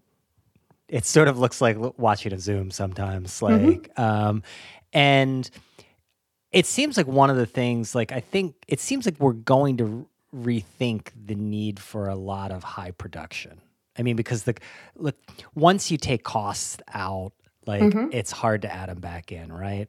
it 0.87 1.05
sort 1.05 1.27
of 1.27 1.39
looks 1.39 1.61
like 1.61 1.77
watching 1.97 2.33
a 2.33 2.39
Zoom 2.39 2.71
sometimes, 2.71 3.31
mm-hmm. 3.39 3.65
like, 3.65 3.95
mm-hmm. 3.95 4.01
um, 4.01 4.43
and 4.93 5.49
it 6.51 6.65
seems 6.65 6.97
like 6.97 7.07
one 7.07 7.29
of 7.29 7.37
the 7.37 7.45
things, 7.45 7.95
like, 7.95 8.11
I 8.11 8.19
think 8.19 8.55
it 8.67 8.79
seems 8.79 9.05
like 9.05 9.15
we're 9.19 9.33
going 9.33 9.77
to 9.77 10.07
rethink 10.35 11.09
the 11.25 11.35
need 11.35 11.79
for 11.79 12.07
a 12.07 12.15
lot 12.15 12.51
of 12.51 12.63
high 12.63 12.91
production. 12.91 13.61
I 13.97 14.03
mean, 14.03 14.15
because 14.15 14.43
the 14.43 14.55
look 14.95 15.17
once 15.53 15.91
you 15.91 15.97
take 15.97 16.23
costs 16.23 16.77
out, 16.93 17.33
like 17.65 17.81
mm-hmm. 17.81 18.07
it's 18.11 18.31
hard 18.31 18.61
to 18.63 18.73
add 18.73 18.89
them 18.89 18.99
back 18.99 19.31
in, 19.31 19.51
right? 19.51 19.87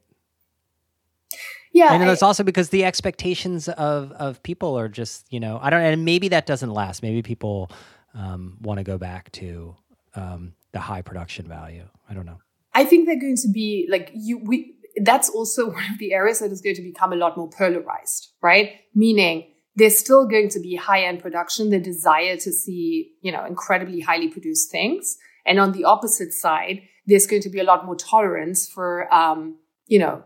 Yeah, 1.73 1.95
and 1.95 2.03
it's 2.11 2.23
also 2.23 2.45
because 2.45 2.69
the 2.69 2.85
expectations 2.85 3.69
of 3.69 4.13
of 4.13 4.43
people 4.43 4.79
are 4.79 4.89
just 4.89 5.33
you 5.33 5.41
know 5.41 5.59
I 5.63 5.71
don't 5.71 5.81
and 5.81 6.05
maybe 6.05 6.29
that 6.29 6.47
doesn't 6.47 6.71
last. 6.71 7.03
Maybe 7.03 7.23
people 7.23 7.71
um, 8.15 8.59
want 8.61 8.79
to 8.79 8.85
go 8.85 8.99
back 8.99 9.31
to 9.33 9.77
um, 10.15 10.55
the 10.73 10.81
high 10.81 11.03
production 11.03 11.47
value. 11.49 11.89
I 12.09 12.15
don't 12.15 12.27
know. 12.27 12.41
I 12.75 12.85
think 12.85 13.07
they're 13.07 13.21
going 13.21 13.37
to 13.37 13.49
be 13.49 13.87
like 13.91 14.11
you. 14.15 14.39
We 14.39 14.77
that's 14.97 15.29
also 15.29 15.71
one 15.73 15.91
of 15.93 15.99
the 15.99 16.13
areas 16.13 16.41
that 16.41 16.53
is 16.53 16.61
going 16.61 16.77
to 16.77 16.83
become 16.83 17.13
a 17.13 17.17
lot 17.17 17.37
more 17.37 17.49
polarized, 17.51 18.33
right? 18.43 18.73
Meaning 18.95 19.49
there's 19.75 19.97
still 19.97 20.27
going 20.27 20.51
to 20.51 20.61
be 20.61 20.77
high 20.77 21.05
end 21.05 21.21
production, 21.21 21.71
the 21.71 21.81
desire 21.81 22.37
to 22.37 22.53
see, 22.53 23.13
you 23.23 23.33
know, 23.33 23.45
incredibly 23.45 24.01
highly 24.01 24.29
produced 24.29 24.71
things. 24.71 25.17
And 25.47 25.59
on 25.59 25.73
the 25.73 25.85
opposite 25.85 26.33
side, 26.33 26.83
there's 27.07 27.27
going 27.27 27.43
to 27.43 27.49
be 27.49 27.59
a 27.59 27.65
lot 27.65 27.85
more 27.85 27.97
tolerance 27.97 28.69
for, 28.69 29.13
um, 29.13 29.57
you 29.87 29.99
know, 29.99 30.23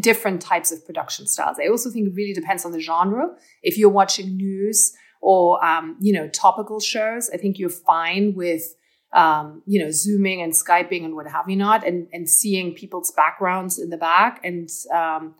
different 0.00 0.42
types 0.42 0.72
of 0.72 0.84
production 0.84 1.26
styles. 1.26 1.58
I 1.62 1.68
also 1.68 1.90
think 1.90 2.08
it 2.08 2.14
really 2.14 2.34
depends 2.34 2.64
on 2.64 2.72
the 2.72 2.80
genre. 2.80 3.28
If 3.62 3.78
you're 3.78 3.90
watching 3.90 4.36
news 4.36 4.92
or, 5.20 5.64
um, 5.64 5.96
you 6.00 6.12
know, 6.12 6.28
topical 6.28 6.80
shows, 6.80 7.30
I 7.32 7.36
think 7.36 7.58
you're 7.58 7.68
fine 7.70 8.34
with, 8.34 8.74
um, 9.12 9.62
you 9.66 9.82
know, 9.82 9.90
zooming 9.90 10.42
and 10.42 10.52
skyping 10.52 11.04
and 11.04 11.14
what 11.14 11.26
have 11.26 11.48
you 11.48 11.56
not, 11.56 11.86
and 11.86 12.08
and 12.12 12.28
seeing 12.28 12.74
people's 12.74 13.10
backgrounds 13.12 13.78
in 13.78 13.90
the 13.90 13.96
back, 13.96 14.40
and 14.44 14.68
um, 14.92 15.34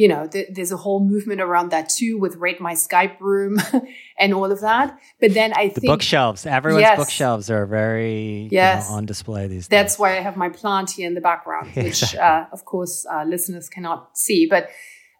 you 0.00 0.08
know, 0.08 0.26
th- 0.26 0.48
there's 0.54 0.72
a 0.72 0.78
whole 0.78 1.00
movement 1.00 1.42
around 1.42 1.72
that 1.72 1.90
too 1.90 2.16
with 2.18 2.36
rate 2.36 2.58
my 2.58 2.72
Skype 2.72 3.20
room 3.20 3.58
and 4.18 4.32
all 4.32 4.50
of 4.50 4.62
that. 4.62 4.98
But 5.20 5.34
then 5.34 5.52
I 5.54 5.68
the 5.68 5.80
think 5.80 5.92
bookshelves, 5.92 6.46
everyone's 6.46 6.80
yes, 6.80 6.96
bookshelves 6.96 7.50
are 7.50 7.66
very 7.66 8.48
yes, 8.50 8.86
you 8.86 8.92
know, 8.92 8.96
on 8.96 9.04
display 9.04 9.46
these 9.46 9.68
days. 9.68 9.78
That's 9.78 9.98
why 9.98 10.16
I 10.16 10.20
have 10.20 10.38
my 10.38 10.48
plant 10.48 10.92
here 10.92 11.06
in 11.06 11.14
the 11.14 11.20
background, 11.20 11.72
which 11.74 12.14
uh, 12.14 12.46
of 12.50 12.64
course 12.64 13.04
uh, 13.12 13.24
listeners 13.24 13.68
cannot 13.68 14.16
see, 14.16 14.46
but. 14.48 14.70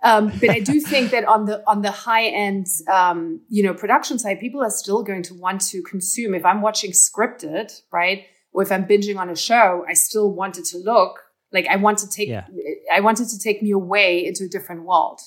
Um, 0.03 0.33
but 0.41 0.51
I 0.51 0.61
do 0.61 0.81
think 0.81 1.11
that 1.11 1.25
on 1.25 1.45
the 1.45 1.63
on 1.69 1.83
the 1.83 1.91
high 1.91 2.27
end, 2.27 2.67
um, 2.91 3.41
you 3.49 3.63
know, 3.63 3.75
production 3.75 4.19
side, 4.19 4.41
people 4.41 4.63
are 4.63 4.71
still 4.71 5.03
going 5.03 5.23
to 5.25 5.35
want 5.35 5.61
to 5.69 5.83
consume. 5.83 6.35
If 6.35 6.45
I'm 6.45 6.63
watching 6.63 6.93
scripted, 6.93 7.71
right, 7.93 8.25
or 8.53 8.63
if 8.63 8.73
I'm 8.73 8.87
binging 8.87 9.19
on 9.19 9.29
a 9.29 9.37
show, 9.37 9.85
I 9.89 9.93
still 9.95 10.33
want 10.33 10.59
it 10.59 10.65
to 10.67 10.79
look 10.79 11.21
like 11.53 11.67
I 11.67 11.77
want 11.77 11.99
to 11.99 12.09
take. 12.09 12.29
Yeah. 12.29 12.47
I 12.93 13.01
wanted 13.01 13.29
to 13.29 13.39
take 13.39 13.63
me 13.63 13.73
away 13.73 14.25
into 14.25 14.45
a 14.45 14.49
different 14.49 14.85
world. 14.85 15.21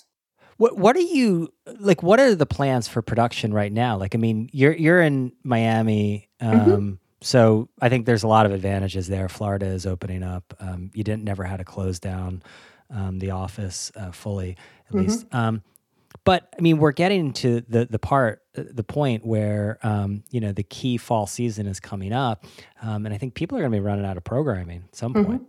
What 0.58 0.78
What 0.78 0.96
are 0.96 1.02
you 1.02 1.54
like? 1.80 2.02
What 2.02 2.20
are 2.20 2.36
the 2.36 2.46
plans 2.46 2.88
for 2.88 3.02
production 3.02 3.54
right 3.54 3.72
now? 3.72 3.98
Like, 3.98 4.16
I 4.16 4.18
mean, 4.18 4.50
you're 4.54 4.74
you're 4.74 5.02
in 5.02 5.34
Miami. 5.44 6.30
Mm-hmm. 6.42 6.60
Um, 6.60 6.68
mm-hmm. 6.68 6.94
So 7.22 7.70
I 7.82 7.88
think 7.88 8.06
there's 8.06 8.24
a 8.24 8.28
lot 8.28 8.46
of 8.46 8.52
advantages 8.52 9.08
there. 9.08 9.30
Florida 9.30 9.68
is 9.68 9.86
opening 9.86 10.24
up. 10.24 10.54
Um, 10.60 10.92
you 10.94 11.04
didn't 11.04 11.24
never 11.24 11.44
had 11.44 11.58
to 11.58 11.64
close 11.64 12.00
down 12.00 12.44
um, 12.94 13.20
the 13.20 13.32
office 13.32 13.92
uh, 13.96 14.12
fully, 14.12 14.52
at 14.88 14.96
mm-hmm. 14.96 15.08
least. 15.08 15.26
Um, 15.34 15.64
but 16.24 16.54
I 16.58 16.62
mean, 16.62 16.78
we're 16.78 16.92
getting 16.92 17.34
to 17.34 17.62
the 17.62 17.86
the 17.86 18.00
part, 18.00 18.42
uh, 18.58 18.64
the 18.70 18.84
point 18.84 19.26
where 19.26 19.80
um, 19.84 20.24
you 20.30 20.40
know 20.40 20.52
the 20.52 20.64
key 20.64 20.98
fall 20.98 21.28
season 21.28 21.68
is 21.68 21.80
coming 21.80 22.14
up, 22.14 22.46
um, 22.82 23.06
and 23.06 23.14
I 23.14 23.18
think 23.18 23.34
people 23.34 23.58
are 23.58 23.62
going 23.62 23.72
to 23.72 23.78
be 23.78 23.82
running 23.82 24.06
out 24.06 24.18
of 24.18 24.24
programming 24.24 24.84
at 24.88 24.96
some 24.96 25.14
mm-hmm. 25.14 25.26
point. 25.26 25.44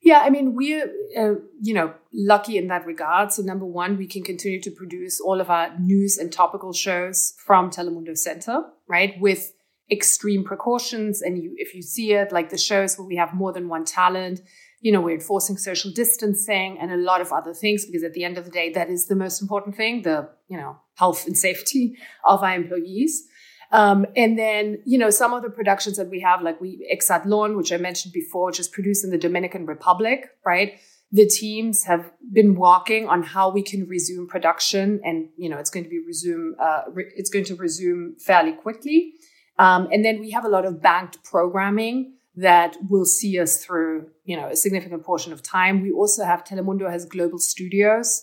Yeah, 0.00 0.20
I 0.20 0.30
mean, 0.30 0.54
we're 0.54 0.90
uh, 1.16 1.40
you 1.60 1.74
know 1.74 1.94
lucky 2.12 2.56
in 2.56 2.68
that 2.68 2.86
regard. 2.86 3.32
So 3.32 3.42
number 3.42 3.66
one, 3.66 3.96
we 3.96 4.06
can 4.06 4.22
continue 4.22 4.60
to 4.62 4.70
produce 4.70 5.20
all 5.20 5.40
of 5.40 5.50
our 5.50 5.78
news 5.78 6.16
and 6.18 6.32
topical 6.32 6.72
shows 6.72 7.34
from 7.44 7.70
Telemundo 7.70 8.16
Center, 8.16 8.64
right, 8.88 9.14
with 9.20 9.52
extreme 9.90 10.44
precautions. 10.44 11.22
And 11.22 11.42
you, 11.42 11.54
if 11.56 11.74
you 11.74 11.82
see 11.82 12.12
it, 12.12 12.32
like 12.32 12.50
the 12.50 12.58
shows 12.58 12.98
where 12.98 13.06
we 13.06 13.16
have 13.16 13.34
more 13.34 13.52
than 13.52 13.68
one 13.68 13.84
talent 13.84 14.40
you 14.80 14.92
know, 14.92 15.00
we're 15.00 15.14
enforcing 15.14 15.56
social 15.56 15.90
distancing 15.90 16.78
and 16.80 16.92
a 16.92 16.96
lot 16.96 17.20
of 17.20 17.32
other 17.32 17.52
things 17.52 17.84
because 17.84 18.04
at 18.04 18.12
the 18.12 18.24
end 18.24 18.38
of 18.38 18.44
the 18.44 18.50
day, 18.50 18.70
that 18.72 18.88
is 18.88 19.06
the 19.06 19.16
most 19.16 19.42
important 19.42 19.76
thing, 19.76 20.02
the, 20.02 20.28
you 20.48 20.56
know, 20.56 20.76
health 20.94 21.26
and 21.26 21.36
safety 21.36 21.96
of 22.24 22.42
our 22.42 22.54
employees. 22.54 23.26
Um, 23.70 24.06
and 24.16 24.38
then, 24.38 24.80
you 24.86 24.96
know, 24.96 25.10
some 25.10 25.34
of 25.34 25.42
the 25.42 25.50
productions 25.50 25.96
that 25.98 26.08
we 26.08 26.20
have, 26.20 26.42
like 26.42 26.60
we 26.60 26.88
Exatlon, 26.90 27.56
which 27.56 27.72
I 27.72 27.76
mentioned 27.76 28.14
before, 28.14 28.46
which 28.46 28.60
is 28.60 28.68
produced 28.68 29.04
in 29.04 29.10
the 29.10 29.18
Dominican 29.18 29.66
Republic, 29.66 30.30
right? 30.44 30.78
The 31.12 31.26
teams 31.26 31.84
have 31.84 32.10
been 32.32 32.54
working 32.54 33.08
on 33.08 33.22
how 33.22 33.50
we 33.50 33.62
can 33.62 33.86
resume 33.86 34.26
production, 34.26 35.00
and 35.04 35.28
you 35.36 35.48
know, 35.48 35.58
it's 35.58 35.70
going 35.70 35.84
to 35.84 35.90
be 35.90 35.98
resume. 35.98 36.54
Uh, 36.58 36.82
re- 36.92 37.12
it's 37.16 37.30
going 37.30 37.46
to 37.46 37.56
resume 37.56 38.16
fairly 38.18 38.52
quickly. 38.52 39.14
Um, 39.58 39.88
and 39.90 40.04
then 40.04 40.20
we 40.20 40.30
have 40.30 40.44
a 40.44 40.48
lot 40.48 40.64
of 40.64 40.80
banked 40.80 41.22
programming 41.24 42.14
that 42.36 42.76
will 42.88 43.04
see 43.04 43.38
us 43.40 43.64
through, 43.64 44.08
you 44.28 44.36
know, 44.36 44.48
a 44.48 44.56
significant 44.56 45.02
portion 45.02 45.32
of 45.32 45.42
time. 45.42 45.80
We 45.80 45.90
also 45.90 46.22
have 46.22 46.44
Telemundo 46.44 46.90
has 46.90 47.06
global 47.06 47.38
studios. 47.38 48.22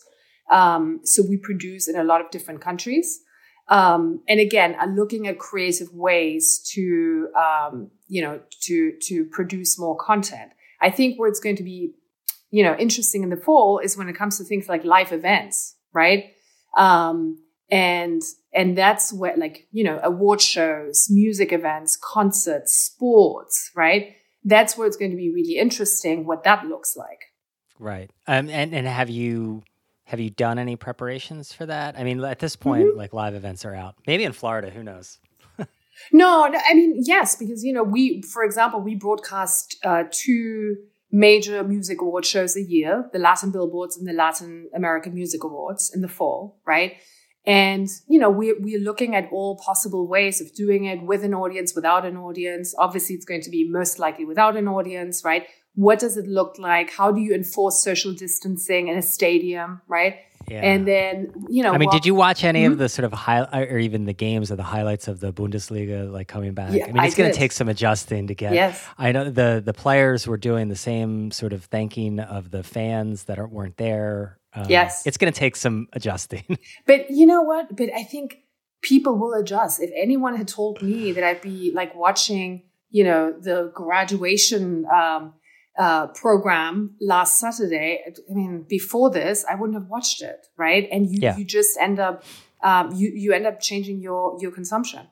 Um, 0.52 1.00
so 1.04 1.24
we 1.28 1.36
produce 1.36 1.88
in 1.88 1.96
a 1.96 2.04
lot 2.04 2.22
of 2.22 2.30
different 2.30 2.62
countries. 2.62 3.22
Um, 3.70 4.22
and 4.30 4.40
again, 4.40 4.76
are 4.76 4.88
looking 4.88 5.28
at 5.28 5.40
creative 5.40 5.92
ways 5.92 6.60
to, 6.74 7.30
um, 7.36 7.90
you 8.08 8.22
know, 8.22 8.40
to, 8.66 8.94
to 9.08 9.26
produce 9.26 9.80
more 9.80 9.98
content. 9.98 10.52
I 10.80 10.92
think 10.92 11.18
where 11.18 11.28
it's 11.28 11.40
going 11.40 11.56
to 11.56 11.64
be, 11.64 11.96
you 12.52 12.62
know, 12.64 12.76
interesting 12.78 13.24
in 13.24 13.32
the 13.32 13.38
fall 13.38 13.80
is 13.80 13.98
when 13.98 14.08
it 14.08 14.16
comes 14.16 14.38
to 14.38 14.44
things 14.44 14.70
like 14.70 14.86
live 14.86 15.12
events, 15.12 15.76
right? 15.92 16.26
Um, 16.78 17.40
and 17.72 18.22
and 18.54 18.78
that's 18.78 19.12
where 19.12 19.36
like 19.38 19.68
you 19.72 19.84
know 19.84 20.00
award 20.04 20.40
shows 20.40 21.08
music 21.10 21.52
events 21.52 21.98
concerts 22.00 22.78
sports 22.78 23.72
right 23.76 24.14
that's 24.46 24.78
where 24.78 24.88
it's 24.88 24.96
going 24.96 25.12
to 25.12 25.18
be 25.18 25.32
really 25.32 25.58
interesting 25.58 26.26
what 26.26 26.44
that 26.44 26.66
looks 26.66 26.96
like. 26.96 27.34
Right. 27.80 28.10
Um 28.28 28.50
and 28.50 28.74
and 28.74 28.88
have 28.88 29.10
you 29.10 29.64
have 30.06 30.20
you 30.20 30.30
done 30.30 30.60
any 30.60 30.76
preparations 30.76 31.52
for 31.52 31.66
that? 31.66 31.98
I 31.98 32.04
mean 32.04 32.24
at 32.24 32.40
this 32.40 32.56
point 32.56 32.88
mm-hmm. 32.88 32.98
like 32.98 33.12
live 33.12 33.34
events 33.34 33.66
are 33.66 33.76
out. 33.76 33.96
Maybe 34.08 34.24
in 34.24 34.32
florida 34.32 34.70
who 34.70 34.84
knows? 34.84 35.20
No, 36.12 36.48
no 36.48 36.60
i 36.70 36.74
mean 36.74 37.02
yes 37.06 37.38
because 37.38 37.64
you 37.64 37.72
know 37.72 37.84
we 37.84 38.22
for 38.22 38.44
example 38.44 38.82
we 38.82 38.96
broadcast 38.96 39.78
uh, 39.84 40.04
two 40.12 40.76
major 41.10 41.64
music 41.64 42.02
award 42.02 42.26
shows 42.26 42.58
a 42.58 42.62
year 42.62 43.10
the 43.14 43.20
latin 43.20 43.50
billboards 43.50 43.96
and 43.98 44.06
the 44.06 44.12
latin 44.12 44.70
american 44.76 45.14
music 45.14 45.44
awards 45.46 45.90
in 45.96 46.02
the 46.02 46.10
fall 46.10 46.60
right 46.66 46.98
and, 47.46 47.88
you 48.08 48.20
know, 48.20 48.30
we're, 48.30 48.60
we're 48.60 48.80
looking 48.80 49.16
at 49.16 49.30
all 49.32 49.58
possible 49.58 50.08
ways 50.08 50.42
of 50.42 50.54
doing 50.54 50.86
it 50.86 51.02
with 51.04 51.24
an 51.24 51.34
audience, 51.34 51.76
without 51.76 52.06
an 52.06 52.18
audience. 52.18 52.74
Obviously, 52.78 53.16
it's 53.16 53.26
going 53.26 53.42
to 53.42 53.50
be 53.50 53.70
most 53.70 54.00
likely 54.00 54.26
without 54.26 54.58
an 54.58 54.68
audience, 54.68 55.24
right? 55.24 55.46
What 55.76 56.00
does 56.00 56.18
it 56.18 56.26
look 56.26 56.58
like? 56.58 56.92
How 56.92 57.12
do 57.12 57.22
you 57.22 57.36
enforce 57.36 57.84
social 57.84 58.14
distancing 58.14 58.88
in 58.88 58.98
a 58.98 59.02
stadium, 59.02 59.82
right? 59.88 60.16
Yeah. 60.48 60.62
And 60.62 60.88
then, 60.88 61.34
you 61.50 61.64
know, 61.64 61.72
I 61.74 61.78
mean, 61.78 61.88
well, 61.90 61.98
did 61.98 62.06
you 62.06 62.14
watch 62.14 62.44
any 62.44 62.64
mm-hmm. 62.64 62.74
of 62.74 62.78
the 62.78 62.88
sort 62.88 63.06
of 63.06 63.14
high 63.14 63.42
or 63.64 63.80
even 63.80 64.06
the 64.06 64.14
games 64.14 64.52
or 64.52 64.56
the 64.56 64.64
highlights 64.64 65.08
of 65.08 65.20
the 65.20 65.34
Bundesliga 65.34 66.12
like 66.12 66.28
coming 66.28 66.54
back? 66.54 66.72
Yeah, 66.72 66.86
I 66.86 66.92
mean, 66.92 67.04
it's 67.04 67.16
going 67.16 67.32
to 67.32 67.38
take 67.38 67.52
some 67.52 67.68
adjusting 67.68 68.28
to 68.28 68.36
get. 68.36 68.54
Yes. 68.54 68.84
I 68.98 69.12
know 69.12 69.30
the 69.30 69.62
the 69.66 69.74
players 69.74 70.28
were 70.28 70.38
doing 70.38 70.68
the 70.70 70.76
same 70.76 71.32
sort 71.32 71.52
of 71.52 71.66
thanking 71.66 72.20
of 72.20 72.52
the 72.52 72.62
fans 72.64 73.24
that 73.24 73.40
aren't, 73.40 73.54
weren't 73.54 73.78
there 73.78 74.38
um, 74.56 74.66
yes. 74.70 75.06
It's 75.06 75.18
going 75.18 75.32
to 75.32 75.38
take 75.38 75.56
some 75.56 75.88
adjusting. 75.94 76.58
but 76.86 77.10
you 77.10 77.26
know 77.26 77.42
what? 77.42 77.76
But 77.76 77.90
I 77.94 78.04
think 78.04 78.38
people 78.82 79.18
will 79.18 79.34
adjust. 79.34 79.82
If 79.82 79.92
anyone 79.96 80.36
had 80.36 80.48
told 80.48 80.82
me 80.82 81.12
that 81.12 81.24
I'd 81.24 81.42
be 81.42 81.72
like 81.74 81.96
watching, 81.96 82.64
you 82.90 83.04
know, 83.04 83.34
the 83.38 83.72
graduation 83.74 84.86
um, 84.94 85.34
uh, 85.78 86.08
program 86.08 86.96
last 87.02 87.40
Saturday, 87.40 88.04
I 88.08 88.34
mean, 88.34 88.66
before 88.68 89.10
this, 89.10 89.46
I 89.50 89.56
wouldn't 89.56 89.78
have 89.78 89.90
watched 89.90 90.22
it, 90.22 90.48
right? 90.58 90.88
And 90.92 91.10
you, 91.10 91.20
yeah. 91.22 91.36
you 91.38 91.44
just 91.44 91.78
end 91.80 92.00
up, 92.00 92.24
um, 92.64 92.94
you, 92.94 93.12
you 93.14 93.34
end 93.34 93.46
up 93.46 93.60
changing 93.60 94.00
your, 94.00 94.38
your 94.40 94.52
consumption. 94.52 95.08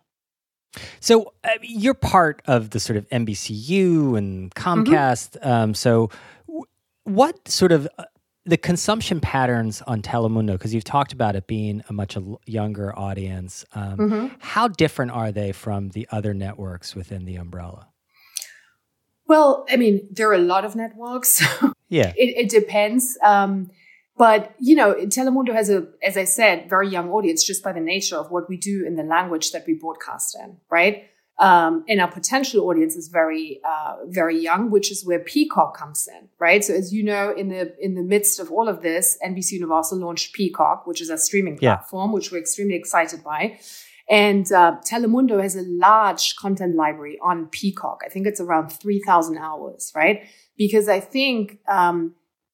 So 0.99 1.33
uh, 1.43 1.49
you're 1.61 1.93
part 1.93 2.41
of 2.45 2.71
the 2.71 2.79
sort 2.79 2.97
of 2.97 3.07
NBCU 3.09 4.17
and 4.17 4.53
Comcast. 4.55 5.37
Mm-hmm. 5.37 5.49
Um, 5.49 5.73
so 5.73 6.09
w- 6.47 6.65
what 7.03 7.47
sort 7.47 7.71
of 7.71 7.87
uh, 7.97 8.05
the 8.45 8.57
consumption 8.57 9.21
patterns 9.21 9.81
on 9.83 10.01
Telemundo, 10.01 10.53
because 10.53 10.73
you've 10.73 10.83
talked 10.83 11.13
about 11.13 11.35
it 11.35 11.47
being 11.47 11.83
a 11.89 11.93
much 11.93 12.17
younger 12.45 12.97
audience, 12.97 13.65
um, 13.73 13.97
mm-hmm. 13.97 14.27
how 14.39 14.67
different 14.67 15.11
are 15.11 15.31
they 15.31 15.51
from 15.51 15.89
the 15.89 16.07
other 16.11 16.33
networks 16.33 16.95
within 16.95 17.25
the 17.25 17.37
umbrella? 17.37 17.87
Well, 19.27 19.65
I 19.69 19.77
mean, 19.77 20.07
there 20.11 20.29
are 20.29 20.33
a 20.33 20.39
lot 20.39 20.65
of 20.65 20.75
networks. 20.75 21.41
yeah, 21.89 22.11
it, 22.17 22.45
it 22.45 22.49
depends. 22.49 23.17
Um, 23.23 23.71
but 24.17 24.53
you 24.59 24.75
know, 24.75 24.93
Telemundo 24.93 25.53
has 25.53 25.69
a, 25.69 25.87
as 26.03 26.17
I 26.17 26.25
said, 26.25 26.69
very 26.69 26.89
young 26.89 27.09
audience 27.09 27.43
just 27.43 27.63
by 27.63 27.71
the 27.71 27.79
nature 27.79 28.17
of 28.17 28.29
what 28.29 28.49
we 28.49 28.57
do 28.57 28.85
in 28.85 28.95
the 28.95 29.03
language 29.03 29.51
that 29.51 29.63
we 29.65 29.73
broadcast 29.73 30.37
in, 30.39 30.57
right? 30.69 31.05
Um, 31.39 31.83
and 31.89 31.99
our 31.99 32.11
potential 32.11 32.69
audience 32.69 32.95
is 32.95 33.07
very, 33.07 33.59
uh, 33.67 33.95
very 34.05 34.39
young, 34.39 34.69
which 34.69 34.91
is 34.91 35.03
where 35.03 35.19
Peacock 35.19 35.75
comes 35.75 36.07
in, 36.07 36.29
right? 36.39 36.63
So 36.63 36.75
as 36.75 36.93
you 36.93 37.03
know, 37.03 37.33
in 37.35 37.49
the 37.49 37.73
in 37.79 37.95
the 37.95 38.03
midst 38.03 38.39
of 38.39 38.51
all 38.51 38.69
of 38.69 38.83
this, 38.83 39.17
NBC 39.25 39.53
Universal 39.53 39.97
launched 39.99 40.33
Peacock, 40.33 40.85
which 40.85 41.01
is 41.01 41.09
a 41.09 41.17
streaming 41.17 41.57
platform, 41.57 42.11
yeah. 42.11 42.13
which 42.13 42.31
we're 42.31 42.37
extremely 42.39 42.75
excited 42.75 43.23
by. 43.23 43.59
And 44.09 44.51
uh, 44.51 44.75
Telemundo 44.85 45.41
has 45.41 45.55
a 45.55 45.63
large 45.63 46.35
content 46.35 46.75
library 46.75 47.17
on 47.23 47.47
Peacock. 47.47 48.01
I 48.05 48.09
think 48.09 48.27
it's 48.27 48.41
around 48.41 48.69
three 48.69 49.01
thousand 49.01 49.37
hours, 49.37 49.91
right? 49.95 50.27
Because 50.55 50.87
I 50.87 50.99
think 50.99 51.57
um, 51.67 52.13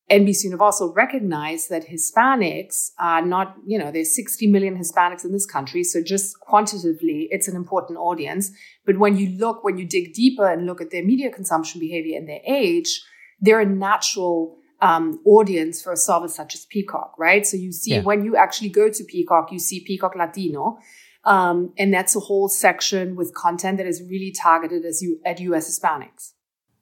NBC 0.09 0.45
Universal 0.45 0.93
recognized 0.93 1.69
that 1.69 1.87
Hispanics 1.87 2.91
are 2.99 3.23
not, 3.23 3.55
you 3.65 3.77
know, 3.77 3.91
there's 3.91 4.15
60 4.15 4.47
million 4.47 4.77
Hispanics 4.77 5.23
in 5.23 5.31
this 5.31 5.45
country. 5.45 5.83
So 5.83 6.01
just 6.01 6.39
quantitatively, 6.39 7.27
it's 7.29 7.47
an 7.47 7.55
important 7.55 7.99
audience. 7.99 8.51
But 8.85 8.97
when 8.97 9.17
you 9.17 9.37
look, 9.37 9.63
when 9.63 9.77
you 9.77 9.85
dig 9.85 10.13
deeper 10.13 10.47
and 10.47 10.65
look 10.65 10.81
at 10.81 10.89
their 10.91 11.03
media 11.03 11.31
consumption 11.31 11.79
behavior 11.79 12.17
and 12.17 12.27
their 12.27 12.41
age, 12.47 13.01
they're 13.39 13.61
a 13.61 13.65
natural 13.65 14.57
um, 14.81 15.19
audience 15.25 15.81
for 15.81 15.91
a 15.91 15.97
service 15.97 16.35
such 16.35 16.55
as 16.55 16.65
Peacock, 16.65 17.13
right? 17.17 17.45
So 17.45 17.57
you 17.57 17.71
see, 17.71 17.95
yeah. 17.95 18.01
when 18.01 18.25
you 18.25 18.35
actually 18.35 18.69
go 18.69 18.89
to 18.89 19.03
Peacock, 19.03 19.51
you 19.51 19.59
see 19.59 19.83
Peacock 19.85 20.15
Latino. 20.15 20.79
Um, 21.25 21.73
and 21.77 21.93
that's 21.93 22.15
a 22.15 22.19
whole 22.19 22.49
section 22.49 23.15
with 23.15 23.33
content 23.35 23.77
that 23.77 23.85
is 23.85 24.01
really 24.09 24.31
targeted 24.31 24.85
as 24.85 25.01
you, 25.01 25.19
at 25.25 25.39
US 25.41 25.69
Hispanics. 25.69 26.31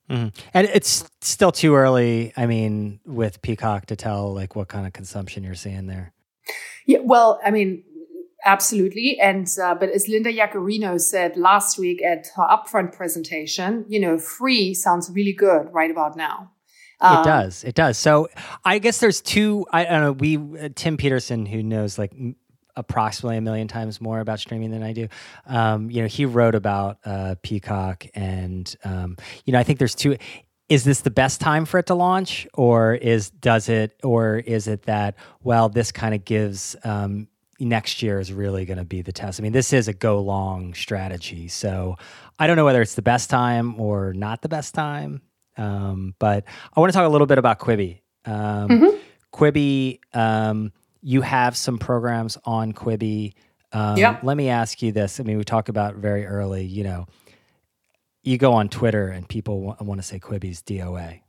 Mm-hmm. 0.10 0.28
And 0.54 0.68
it's 0.74 1.10
still 1.22 1.52
too 1.52 1.76
early. 1.76 2.34
I 2.38 2.46
mean, 2.46 3.00
with 3.06 3.42
Peacock 3.42 3.88
to 3.88 3.96
tell 3.96 4.34
like 4.34 4.56
what 4.56 4.68
kind 4.68 4.88
of 4.88 4.94
consumption 4.94 5.44
you're 5.44 5.56
seeing 5.56 5.88
there. 5.88 6.14
Yeah, 6.86 7.00
well, 7.04 7.40
I 7.44 7.52
mean, 7.52 7.84
Absolutely. 8.46 9.20
And, 9.20 9.48
uh, 9.62 9.76
but 9.76 9.90
as 9.90 10.08
Linda 10.08 10.32
Yaccarino 10.32 11.02
said 11.02 11.36
last 11.36 11.78
week 11.78 12.02
at 12.02 12.28
her 12.36 12.44
upfront 12.44 12.94
presentation, 12.94 13.84
you 13.90 14.00
know, 14.00 14.18
free 14.18 14.74
sounds 14.74 15.10
really 15.10 15.34
good 15.34 15.68
right 15.74 15.92
about 15.92 16.16
now. 16.16 16.52
Um, 17.02 17.22
it 17.22 17.26
does. 17.26 17.64
It 17.64 17.76
does. 17.76 17.98
So 17.98 18.30
I 18.64 18.80
guess 18.80 19.00
there's 19.00 19.22
two, 19.22 19.66
I, 19.72 19.86
I 19.86 19.90
don't 19.90 20.02
know, 20.02 20.12
we, 20.14 20.38
uh, 20.38 20.70
Tim 20.76 20.98
Peterson, 20.98 21.46
who 21.46 21.62
knows 21.62 21.98
like 21.98 22.14
approximately 22.78 23.38
a 23.38 23.42
million 23.42 23.68
times 23.68 24.00
more 24.00 24.20
about 24.22 24.40
streaming 24.40 24.72
than 24.72 24.84
I 24.84 24.94
do. 24.94 25.08
Um, 25.46 25.92
you 25.92 26.02
know, 26.02 26.08
he 26.08 26.26
wrote 26.26 26.56
about 26.56 27.00
uh, 27.04 27.36
Peacock, 27.42 28.06
and 28.14 28.74
um, 28.86 29.18
you 29.46 29.52
know, 29.52 29.60
I 29.60 29.64
think 29.64 29.80
there's 29.80 29.96
two. 29.96 30.18
Is 30.70 30.84
this 30.84 31.02
the 31.02 31.12
best 31.12 31.42
time 31.42 31.66
for 31.66 31.80
it 31.80 31.88
to 31.88 31.96
launch, 31.96 32.48
or 32.54 32.94
is 32.94 33.30
does 33.30 33.68
it, 33.68 34.00
or 34.04 34.38
is 34.38 34.68
it 34.68 34.84
that 34.84 35.16
well, 35.42 35.70
this 35.70 35.92
kind 35.92 36.14
of 36.14 36.24
gives 36.24 36.76
um, 36.84 37.28
next 37.60 38.02
year 38.02 38.20
is 38.20 38.32
really 38.32 38.66
going 38.66 38.78
to 38.78 38.86
be 38.86 39.02
the 39.02 39.12
test. 39.12 39.40
I 39.40 39.44
mean, 39.44 39.54
this 39.54 39.74
is 39.74 39.88
a 39.88 39.94
go 39.94 40.22
long 40.22 40.74
strategy, 40.74 41.48
so 41.48 41.96
I 42.38 42.48
don't 42.48 42.56
know 42.56 42.66
whether 42.66 42.82
it's 42.82 42.96
the 42.96 43.02
best 43.02 43.30
time 43.30 43.80
or 43.80 44.14
not 44.14 44.42
the 44.42 44.50
best 44.50 44.74
time. 44.74 45.22
Um, 45.58 46.14
but 46.20 46.44
I 46.76 46.80
want 46.80 46.92
to 46.92 46.98
talk 46.98 47.08
a 47.08 47.10
little 47.10 47.28
bit 47.28 47.40
about 47.40 47.60
Quibi. 47.60 48.02
Um, 48.26 48.70
mm-hmm. 48.70 48.98
Quibi 49.34 50.00
um, 50.14 50.72
you 51.08 51.22
have 51.22 51.56
some 51.56 51.78
programs 51.78 52.38
on 52.44 52.74
Quibi. 52.74 53.32
Um, 53.72 53.96
yeah. 53.96 54.20
Let 54.24 54.36
me 54.36 54.50
ask 54.50 54.82
you 54.82 54.92
this. 54.92 55.22
I 55.22 55.24
mean, 55.24 55.38
we 55.38 55.46
talk 55.46 55.70
about 55.70 55.96
very 55.96 56.26
early, 56.26 56.66
you 56.66 56.84
know, 56.84 57.06
you 58.24 58.38
go 58.38 58.52
on 58.52 58.68
Twitter 58.68 59.08
and 59.08 59.26
people 59.26 59.68
w- 59.68 59.90
want 59.90 60.02
to 60.02 60.06
say 60.06 60.20
Quibi's 60.20 60.62
DOA. 60.64 61.22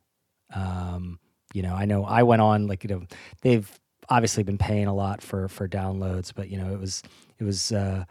Um, 0.53 1.21
you 1.55 1.63
know, 1.63 1.77
I 1.77 1.85
know 1.85 2.05
I 2.05 2.25
went 2.25 2.43
on 2.43 2.67
like, 2.67 2.83
you 2.83 2.91
know, 2.91 3.03
they've 3.43 3.71
obviously 4.09 4.43
been 4.43 4.59
paying 4.59 4.89
a 4.89 4.95
lot 4.95 5.23
for, 5.23 5.47
for 5.47 5.69
downloads, 5.69 6.33
but 6.35 6.49
you 6.49 6.59
know, 6.59 6.73
it 6.73 6.81
was, 6.81 7.05
it 7.39 7.45
was, 7.45 7.71
uh, 7.71 8.05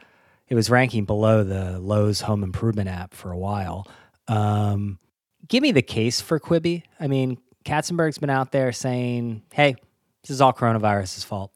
it 0.48 0.56
was 0.56 0.70
ranking 0.70 1.04
below 1.04 1.44
the 1.44 1.80
Lowe's 1.80 2.22
home 2.22 2.46
improvement 2.46 2.88
app 2.88 3.14
for 3.14 3.34
a 3.34 3.38
while. 3.38 3.86
Um, 4.30 5.00
give 5.50 5.62
me 5.62 5.74
the 5.74 5.82
case 5.82 6.22
for 6.22 6.40
Quibi. 6.40 6.84
I 6.98 7.08
mean, 7.08 7.40
Katzenberg's 7.66 8.20
been 8.20 8.30
out 8.30 8.54
there 8.54 8.72
saying, 8.72 9.42
"Hey, 9.52 9.76
this 10.28 10.36
is 10.36 10.42
all 10.42 10.54
coronavirus's 10.54 11.24
fault. 11.24 11.52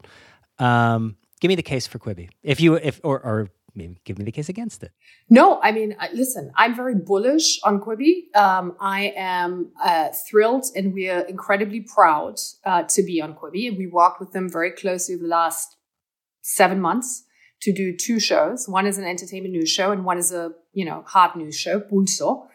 Um, 0.60 1.18
give 1.40 1.50
me 1.50 1.56
the 1.56 1.64
case 1.64 1.88
for 1.88 2.00
Quibi, 2.00 2.30
if 2.44 2.62
you 2.62 2.76
if 2.76 3.02
or 3.04 3.20
or 3.20 3.50
maybe 3.76 3.98
give 4.06 4.18
me 4.18 4.26
the 4.26 4.32
case 4.32 4.50
against 4.50 4.84
it. 4.84 4.92
No, 5.30 5.60
I 5.62 5.72
mean, 5.72 5.96
listen, 6.14 6.52
I'm 6.56 6.76
very 6.76 6.96
bullish 6.96 7.60
on 7.64 7.80
Quibi. 7.80 8.36
Um, 8.36 8.76
I 8.80 9.14
am 9.16 9.72
uh, 9.84 10.10
thrilled, 10.30 10.66
and 10.76 10.94
we 10.94 11.10
are 11.10 11.22
incredibly 11.22 11.82
proud 11.82 12.36
uh, 12.66 12.84
to 12.84 13.04
be 13.04 13.22
on 13.22 13.34
Quibi, 13.34 13.68
and 13.68 13.78
we 13.78 13.88
worked 13.88 14.20
with 14.20 14.32
them 14.32 14.50
very 14.50 14.72
closely 14.72 15.16
the 15.16 15.28
last 15.28 15.78
seven 16.42 16.80
months 16.80 17.24
to 17.62 17.74
do 17.74 17.96
two 17.96 18.20
shows. 18.20 18.68
One 18.68 18.88
is 18.88 18.98
an 18.98 19.06
entertainment 19.06 19.54
news 19.54 19.70
show, 19.70 19.92
and 19.92 20.06
one 20.06 20.18
is 20.18 20.32
a 20.32 20.52
you 20.74 20.86
know 20.86 21.04
hard 21.08 21.36
news 21.36 21.58
show, 21.58 21.80
Pulso. 21.80 22.48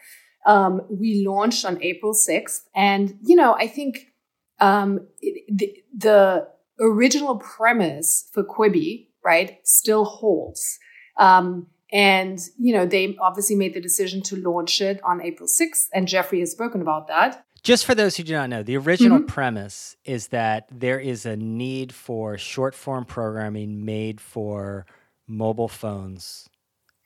Um, 0.47 0.83
we 0.89 1.25
launched 1.27 1.65
on 1.65 1.83
April 1.83 2.15
6th, 2.15 2.61
and 2.75 3.19
you 3.25 3.35
know, 3.35 3.55
I 3.55 3.67
think 3.67 4.13
um, 4.59 5.07
the, 5.21 5.75
the, 5.97 6.49
original 6.79 7.37
premise 7.37 8.29
for 8.33 8.45
Quibi, 8.45 9.09
right, 9.25 9.59
still 9.65 10.05
holds. 10.05 10.79
Um, 11.17 11.69
and, 11.91 12.39
you 12.59 12.75
know, 12.75 12.85
they 12.85 13.17
obviously 13.19 13.57
made 13.57 13.73
the 13.73 13.81
decision 13.81 14.21
to 14.25 14.37
launch 14.37 14.81
it 14.83 15.01
on 15.03 15.23
April 15.23 15.49
6th, 15.49 15.87
and 15.95 16.07
Jeffrey 16.07 16.41
has 16.41 16.51
spoken 16.51 16.83
about 16.83 17.09
that. 17.09 17.47
Just 17.63 17.85
for 17.85 17.95
those 17.95 18.17
who 18.17 18.23
do 18.23 18.33
not 18.33 18.51
know, 18.51 18.63
the 18.63 18.77
original 18.77 19.19
mm-hmm. 19.19 19.27
premise 19.27 19.97
is 20.05 20.29
that 20.29 20.69
there 20.71 21.01
is 21.01 21.27
a 21.27 21.37
need 21.37 21.93
for 21.93 22.39
short 22.39 22.75
form 22.75 23.05
programming 23.05 23.85
made 23.85 24.21
for 24.21 24.87
mobile 25.27 25.67
phones. 25.67 26.49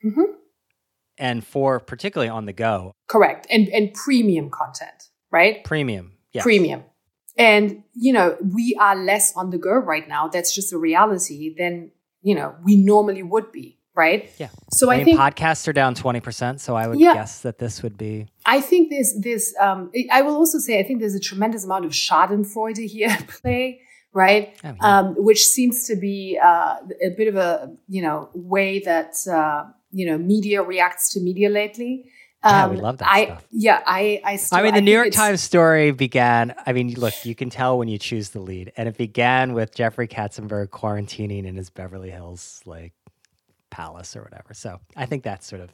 Mm-hmm. 0.05 0.33
And 1.17 1.45
for 1.45 1.79
particularly 1.79 2.29
on 2.29 2.45
the 2.45 2.53
go. 2.53 2.93
Correct. 3.07 3.47
And 3.49 3.69
and 3.69 3.93
premium 3.93 4.49
content, 4.49 5.09
right? 5.31 5.63
Premium. 5.63 6.13
Yes. 6.31 6.43
Premium. 6.43 6.83
And, 7.37 7.83
you 7.93 8.13
know, 8.13 8.37
we 8.53 8.77
are 8.79 8.95
less 8.95 9.33
on 9.35 9.49
the 9.49 9.57
go 9.57 9.73
right 9.73 10.07
now. 10.07 10.27
That's 10.27 10.53
just 10.53 10.73
a 10.73 10.77
reality 10.77 11.53
than, 11.57 11.91
you 12.21 12.35
know, 12.35 12.55
we 12.63 12.75
normally 12.75 13.23
would 13.23 13.51
be. 13.51 13.77
Right. 13.93 14.31
Yeah. 14.37 14.47
So 14.71 14.89
I, 14.89 14.93
I 14.93 14.97
mean, 14.97 15.05
think 15.05 15.19
podcasts 15.19 15.67
are 15.67 15.73
down 15.73 15.95
20%. 15.95 16.61
So 16.61 16.77
I 16.77 16.87
would 16.87 16.97
yeah, 16.97 17.13
guess 17.13 17.41
that 17.41 17.57
this 17.59 17.83
would 17.83 17.97
be. 17.97 18.27
I 18.45 18.61
think 18.61 18.89
there's 18.89 19.13
this, 19.19 19.53
um, 19.59 19.91
I 20.09 20.21
will 20.21 20.35
also 20.35 20.59
say, 20.59 20.79
I 20.79 20.83
think 20.83 21.01
there's 21.01 21.13
a 21.13 21.19
tremendous 21.19 21.65
amount 21.65 21.83
of 21.83 21.91
Schadenfreude 21.91 22.89
here 22.89 23.09
at 23.09 23.27
play 23.41 23.81
right? 24.13 24.57
Oh, 24.63 24.75
yeah. 24.81 24.99
um, 24.99 25.15
which 25.17 25.45
seems 25.45 25.85
to 25.85 25.95
be 25.95 26.39
uh, 26.41 26.77
a 27.01 27.09
bit 27.15 27.27
of 27.27 27.35
a 27.35 27.73
you 27.87 28.01
know 28.01 28.29
way 28.33 28.79
that 28.79 29.15
uh, 29.31 29.65
you 29.91 30.05
know 30.05 30.17
media 30.17 30.61
reacts 30.61 31.09
to 31.13 31.19
media 31.19 31.49
lately. 31.49 32.05
Um, 32.43 32.53
yeah, 32.53 32.67
we 32.67 32.77
um, 32.77 32.81
love 32.81 32.97
that 32.97 33.07
I, 33.07 33.25
stuff. 33.25 33.47
Yeah, 33.51 33.81
I, 33.85 34.21
I, 34.23 34.35
still, 34.37 34.57
I 34.57 34.63
mean, 34.63 34.73
the 34.73 34.79
I 34.79 34.83
New 34.83 34.91
York 34.91 35.11
Times 35.11 35.41
story 35.41 35.91
began. 35.91 36.55
I 36.65 36.73
mean, 36.73 36.93
look, 36.93 37.13
you 37.23 37.35
can 37.35 37.49
tell 37.49 37.77
when 37.77 37.87
you 37.87 37.99
choose 37.99 38.29
the 38.29 38.39
lead, 38.39 38.71
and 38.77 38.89
it 38.89 38.97
began 38.97 39.53
with 39.53 39.75
Jeffrey 39.75 40.07
Katzenberg 40.07 40.69
quarantining 40.69 41.45
in 41.45 41.55
his 41.55 41.69
Beverly 41.69 42.09
Hills 42.09 42.61
like 42.65 42.93
palace 43.69 44.15
or 44.15 44.23
whatever. 44.23 44.53
So 44.53 44.79
I 44.95 45.05
think 45.05 45.23
that 45.23 45.43
sort 45.43 45.61
of 45.61 45.69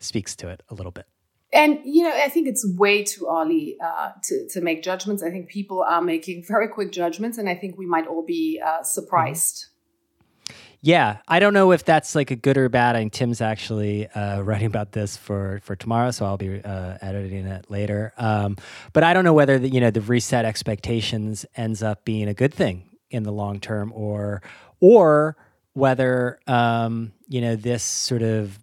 speaks 0.00 0.34
to 0.36 0.48
it 0.48 0.62
a 0.70 0.74
little 0.74 0.92
bit. 0.92 1.06
And 1.52 1.78
you 1.84 2.02
know, 2.02 2.12
I 2.12 2.28
think 2.28 2.48
it's 2.48 2.66
way 2.76 3.04
too 3.04 3.28
early 3.30 3.76
uh, 3.82 4.10
to 4.24 4.48
to 4.48 4.60
make 4.60 4.82
judgments. 4.82 5.22
I 5.22 5.30
think 5.30 5.48
people 5.48 5.84
are 5.84 6.02
making 6.02 6.44
very 6.44 6.66
quick 6.66 6.90
judgments, 6.90 7.38
and 7.38 7.48
I 7.48 7.54
think 7.54 7.78
we 7.78 7.86
might 7.86 8.08
all 8.08 8.24
be 8.24 8.60
uh, 8.64 8.82
surprised. 8.82 9.56
Mm-hmm 9.56 9.72
yeah, 10.86 11.18
I 11.26 11.40
don't 11.40 11.52
know 11.52 11.72
if 11.72 11.84
that's 11.84 12.14
like 12.14 12.30
a 12.30 12.36
good 12.36 12.56
or 12.56 12.68
bad. 12.68 12.94
I 12.94 13.00
think 13.00 13.12
Tim's 13.12 13.40
actually 13.40 14.06
uh, 14.06 14.40
writing 14.42 14.68
about 14.68 14.92
this 14.92 15.16
for 15.16 15.58
for 15.64 15.74
tomorrow, 15.74 16.12
so 16.12 16.24
I'll 16.24 16.36
be 16.36 16.62
uh, 16.62 16.98
editing 17.02 17.44
it 17.44 17.68
later. 17.68 18.12
Um, 18.16 18.56
but 18.92 19.02
I 19.02 19.12
don't 19.12 19.24
know 19.24 19.34
whether 19.34 19.58
the, 19.58 19.68
you 19.68 19.80
know 19.80 19.90
the 19.90 20.00
reset 20.00 20.44
expectations 20.44 21.44
ends 21.56 21.82
up 21.82 22.04
being 22.04 22.28
a 22.28 22.34
good 22.34 22.54
thing 22.54 22.88
in 23.10 23.24
the 23.24 23.32
long 23.32 23.58
term, 23.58 23.92
or 23.96 24.42
or 24.78 25.36
whether 25.72 26.38
um, 26.46 27.12
you 27.26 27.40
know 27.40 27.56
this 27.56 27.82
sort 27.82 28.22
of 28.22 28.56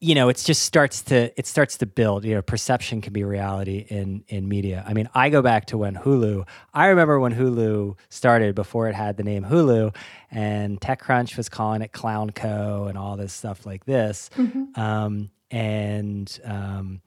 you 0.00 0.14
know, 0.14 0.28
it 0.28 0.36
just 0.36 0.62
starts 0.62 1.02
to 1.02 1.36
it 1.38 1.46
starts 1.46 1.78
to 1.78 1.86
build. 1.86 2.24
You 2.24 2.36
know, 2.36 2.42
perception 2.42 3.00
can 3.00 3.12
be 3.12 3.24
reality 3.24 3.84
in 3.88 4.24
in 4.28 4.48
media. 4.48 4.84
I 4.86 4.94
mean, 4.94 5.08
I 5.14 5.28
go 5.28 5.42
back 5.42 5.66
to 5.66 5.78
when 5.78 5.96
Hulu. 5.96 6.46
I 6.72 6.86
remember 6.86 7.18
when 7.18 7.34
Hulu 7.34 7.96
started 8.08 8.54
before 8.54 8.88
it 8.88 8.94
had 8.94 9.16
the 9.16 9.24
name 9.24 9.44
Hulu, 9.44 9.94
and 10.30 10.80
TechCrunch 10.80 11.36
was 11.36 11.48
calling 11.48 11.82
it 11.82 11.92
Clown 11.92 12.30
Co. 12.30 12.86
and 12.88 12.96
all 12.96 13.16
this 13.16 13.32
stuff 13.32 13.66
like 13.66 13.86
this. 13.86 14.30
Mm-hmm. 14.36 14.80
Um, 14.80 15.30
and 15.50 16.40
um, 16.44 17.00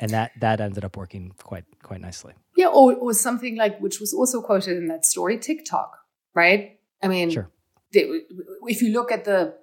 and 0.00 0.10
that 0.10 0.32
that 0.40 0.60
ended 0.60 0.84
up 0.84 0.96
working 0.96 1.32
quite 1.38 1.64
quite 1.82 2.00
nicely. 2.00 2.34
Yeah, 2.56 2.68
or 2.68 2.94
or 2.96 3.14
something 3.14 3.56
like 3.56 3.78
which 3.80 4.00
was 4.00 4.12
also 4.12 4.42
quoted 4.42 4.76
in 4.76 4.88
that 4.88 5.06
story, 5.06 5.38
TikTok, 5.38 5.96
right? 6.34 6.80
I 7.00 7.06
mean, 7.08 7.30
sure. 7.30 7.50
They, 7.92 8.22
if 8.66 8.80
you 8.82 8.92
look 8.92 9.12
at 9.12 9.26
the 9.26 9.54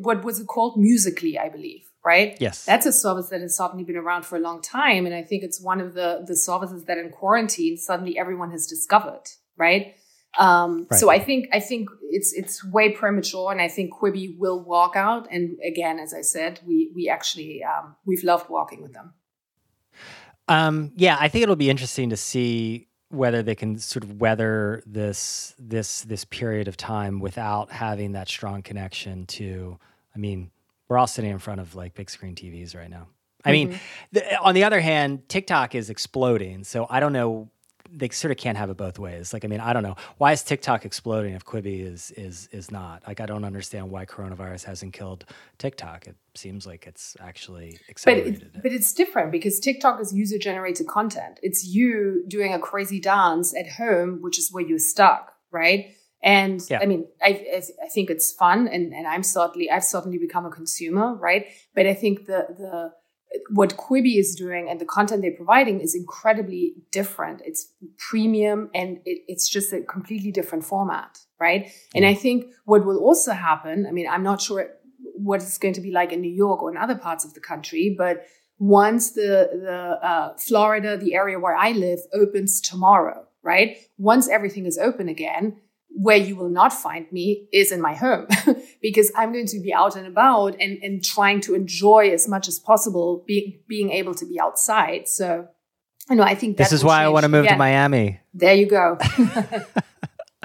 what 0.00 0.22
was 0.22 0.40
it 0.40 0.46
called, 0.48 0.76
Musical.ly, 0.76 1.38
I 1.40 1.48
believe 1.48 1.85
right? 2.06 2.38
Yes. 2.40 2.64
That's 2.64 2.86
a 2.86 2.92
service 2.92 3.30
that 3.30 3.40
has 3.40 3.56
certainly 3.56 3.82
been 3.82 3.96
around 3.96 4.24
for 4.24 4.36
a 4.36 4.40
long 4.40 4.62
time. 4.62 5.06
And 5.06 5.14
I 5.14 5.22
think 5.22 5.42
it's 5.42 5.60
one 5.60 5.80
of 5.80 5.92
the, 5.94 6.24
the 6.24 6.36
services 6.36 6.84
that 6.84 6.98
in 6.98 7.10
quarantine, 7.10 7.76
suddenly 7.76 8.16
everyone 8.16 8.52
has 8.52 8.68
discovered, 8.68 9.24
right? 9.56 9.96
Um, 10.38 10.86
right. 10.88 11.00
So 11.00 11.10
I 11.10 11.18
think 11.18 11.48
I 11.52 11.60
think 11.60 11.88
it's 12.10 12.32
it's 12.34 12.62
way 12.64 12.92
premature, 12.92 13.50
and 13.50 13.60
I 13.60 13.68
think 13.68 13.94
Quibi 13.94 14.36
will 14.38 14.62
walk 14.62 14.94
out. 14.94 15.26
And 15.30 15.56
again, 15.66 15.98
as 15.98 16.12
I 16.12 16.20
said, 16.20 16.60
we 16.66 16.92
we 16.94 17.08
actually 17.08 17.64
um, 17.64 17.96
we've 18.04 18.22
loved 18.22 18.50
walking 18.50 18.82
with 18.82 18.92
them. 18.92 19.14
Um, 20.46 20.92
yeah, 20.94 21.16
I 21.18 21.28
think 21.28 21.42
it'll 21.42 21.56
be 21.56 21.70
interesting 21.70 22.10
to 22.10 22.16
see 22.16 22.88
whether 23.08 23.42
they 23.42 23.54
can 23.54 23.78
sort 23.78 24.04
of 24.04 24.20
weather 24.20 24.82
this 24.84 25.54
this 25.58 26.02
this 26.02 26.26
period 26.26 26.68
of 26.68 26.76
time 26.76 27.18
without 27.18 27.72
having 27.72 28.12
that 28.12 28.28
strong 28.28 28.62
connection 28.62 29.26
to. 29.26 29.78
I 30.14 30.18
mean, 30.18 30.50
we're 30.88 30.98
all 30.98 31.06
sitting 31.06 31.30
in 31.30 31.38
front 31.38 31.60
of 31.60 31.74
like 31.74 31.94
big 31.94 32.10
screen 32.10 32.34
TVs 32.34 32.76
right 32.76 32.90
now. 32.90 33.08
I 33.44 33.52
mm-hmm. 33.52 33.70
mean, 33.70 33.80
the, 34.12 34.40
on 34.40 34.54
the 34.54 34.64
other 34.64 34.80
hand, 34.80 35.28
TikTok 35.28 35.74
is 35.74 35.90
exploding. 35.90 36.64
So 36.64 36.86
I 36.90 37.00
don't 37.00 37.12
know. 37.12 37.50
They 37.88 38.08
sort 38.08 38.32
of 38.32 38.36
can't 38.36 38.58
have 38.58 38.68
it 38.68 38.76
both 38.76 38.98
ways. 38.98 39.32
Like, 39.32 39.44
I 39.44 39.48
mean, 39.48 39.60
I 39.60 39.72
don't 39.72 39.84
know 39.84 39.94
why 40.18 40.32
is 40.32 40.42
TikTok 40.42 40.84
exploding 40.84 41.34
if 41.34 41.44
Quibi 41.44 41.86
is 41.86 42.10
is 42.10 42.48
is 42.50 42.72
not. 42.72 43.06
Like, 43.06 43.20
I 43.20 43.26
don't 43.26 43.44
understand 43.44 43.90
why 43.90 44.04
coronavirus 44.04 44.64
hasn't 44.64 44.92
killed 44.92 45.24
TikTok. 45.58 46.08
It 46.08 46.16
seems 46.34 46.66
like 46.66 46.88
it's 46.88 47.16
actually 47.20 47.78
accelerated. 47.88 48.40
But, 48.40 48.56
it, 48.56 48.62
but 48.64 48.72
it's 48.72 48.92
different 48.92 49.30
because 49.30 49.60
TikTok 49.60 50.00
is 50.00 50.12
user 50.12 50.36
generated 50.36 50.88
content. 50.88 51.38
It's 51.42 51.64
you 51.64 52.24
doing 52.26 52.52
a 52.52 52.58
crazy 52.58 52.98
dance 52.98 53.56
at 53.56 53.68
home, 53.68 54.18
which 54.20 54.36
is 54.36 54.52
where 54.52 54.66
you're 54.66 54.80
stuck, 54.80 55.34
right? 55.52 55.94
And 56.22 56.60
yeah. 56.68 56.80
I 56.80 56.86
mean, 56.86 57.06
I, 57.22 57.62
I 57.84 57.88
think 57.88 58.10
it's 58.10 58.32
fun, 58.32 58.68
and, 58.68 58.92
and 58.92 59.06
I'm 59.06 59.22
certainly 59.22 59.70
I've 59.70 59.84
certainly 59.84 60.18
become 60.18 60.46
a 60.46 60.50
consumer, 60.50 61.14
right? 61.14 61.46
But 61.74 61.86
I 61.86 61.94
think 61.94 62.26
the 62.26 62.46
the 62.48 62.92
what 63.50 63.76
Quibi 63.76 64.18
is 64.18 64.34
doing 64.34 64.68
and 64.68 64.80
the 64.80 64.84
content 64.84 65.22
they're 65.22 65.36
providing 65.36 65.80
is 65.80 65.94
incredibly 65.94 66.74
different. 66.90 67.42
It's 67.44 67.72
premium 67.98 68.70
and 68.74 68.98
it, 69.04 69.22
it's 69.28 69.48
just 69.48 69.72
a 69.72 69.82
completely 69.82 70.32
different 70.32 70.64
format, 70.64 71.18
right? 71.38 71.70
And 71.94 72.04
I 72.04 72.14
think 72.14 72.46
what 72.64 72.86
will 72.86 72.98
also 72.98 73.32
happen, 73.32 73.86
I 73.86 73.92
mean, 73.92 74.08
I'm 74.08 74.22
not 74.22 74.40
sure 74.40 74.68
what 75.14 75.42
it's 75.42 75.58
going 75.58 75.74
to 75.74 75.80
be 75.80 75.90
like 75.90 76.12
in 76.12 76.20
New 76.20 76.32
York 76.32 76.62
or 76.62 76.70
in 76.70 76.76
other 76.76 76.94
parts 76.94 77.24
of 77.24 77.34
the 77.34 77.40
country, 77.40 77.94
but 77.96 78.26
once 78.58 79.12
the 79.12 79.50
the 79.52 80.06
uh, 80.06 80.36
Florida, 80.38 80.96
the 80.96 81.14
area 81.14 81.38
where 81.38 81.54
I 81.54 81.72
live, 81.72 81.98
opens 82.14 82.60
tomorrow, 82.60 83.26
right? 83.42 83.76
Once 83.98 84.28
everything 84.28 84.66
is 84.66 84.78
open 84.78 85.08
again, 85.08 85.60
where 85.96 86.16
you 86.16 86.36
will 86.36 86.50
not 86.50 86.74
find 86.74 87.10
me 87.10 87.48
is 87.52 87.72
in 87.72 87.80
my 87.80 87.94
home 87.94 88.26
because 88.82 89.10
I'm 89.16 89.32
going 89.32 89.46
to 89.46 89.60
be 89.60 89.72
out 89.72 89.96
and 89.96 90.06
about 90.06 90.54
and, 90.60 90.78
and 90.82 91.02
trying 91.02 91.40
to 91.42 91.54
enjoy 91.54 92.10
as 92.10 92.28
much 92.28 92.48
as 92.48 92.58
possible 92.58 93.24
being 93.26 93.60
being 93.66 93.90
able 93.90 94.14
to 94.14 94.26
be 94.26 94.38
outside. 94.38 95.08
So 95.08 95.48
I 96.10 96.14
know 96.14 96.22
I 96.22 96.34
think 96.34 96.58
this 96.58 96.72
is 96.72 96.84
why 96.84 97.02
I 97.02 97.08
want 97.08 97.24
to 97.24 97.30
move 97.30 97.44
again. 97.44 97.54
to 97.54 97.58
Miami. 97.58 98.20
There 98.34 98.54
you 98.54 98.66
go. 98.66 98.98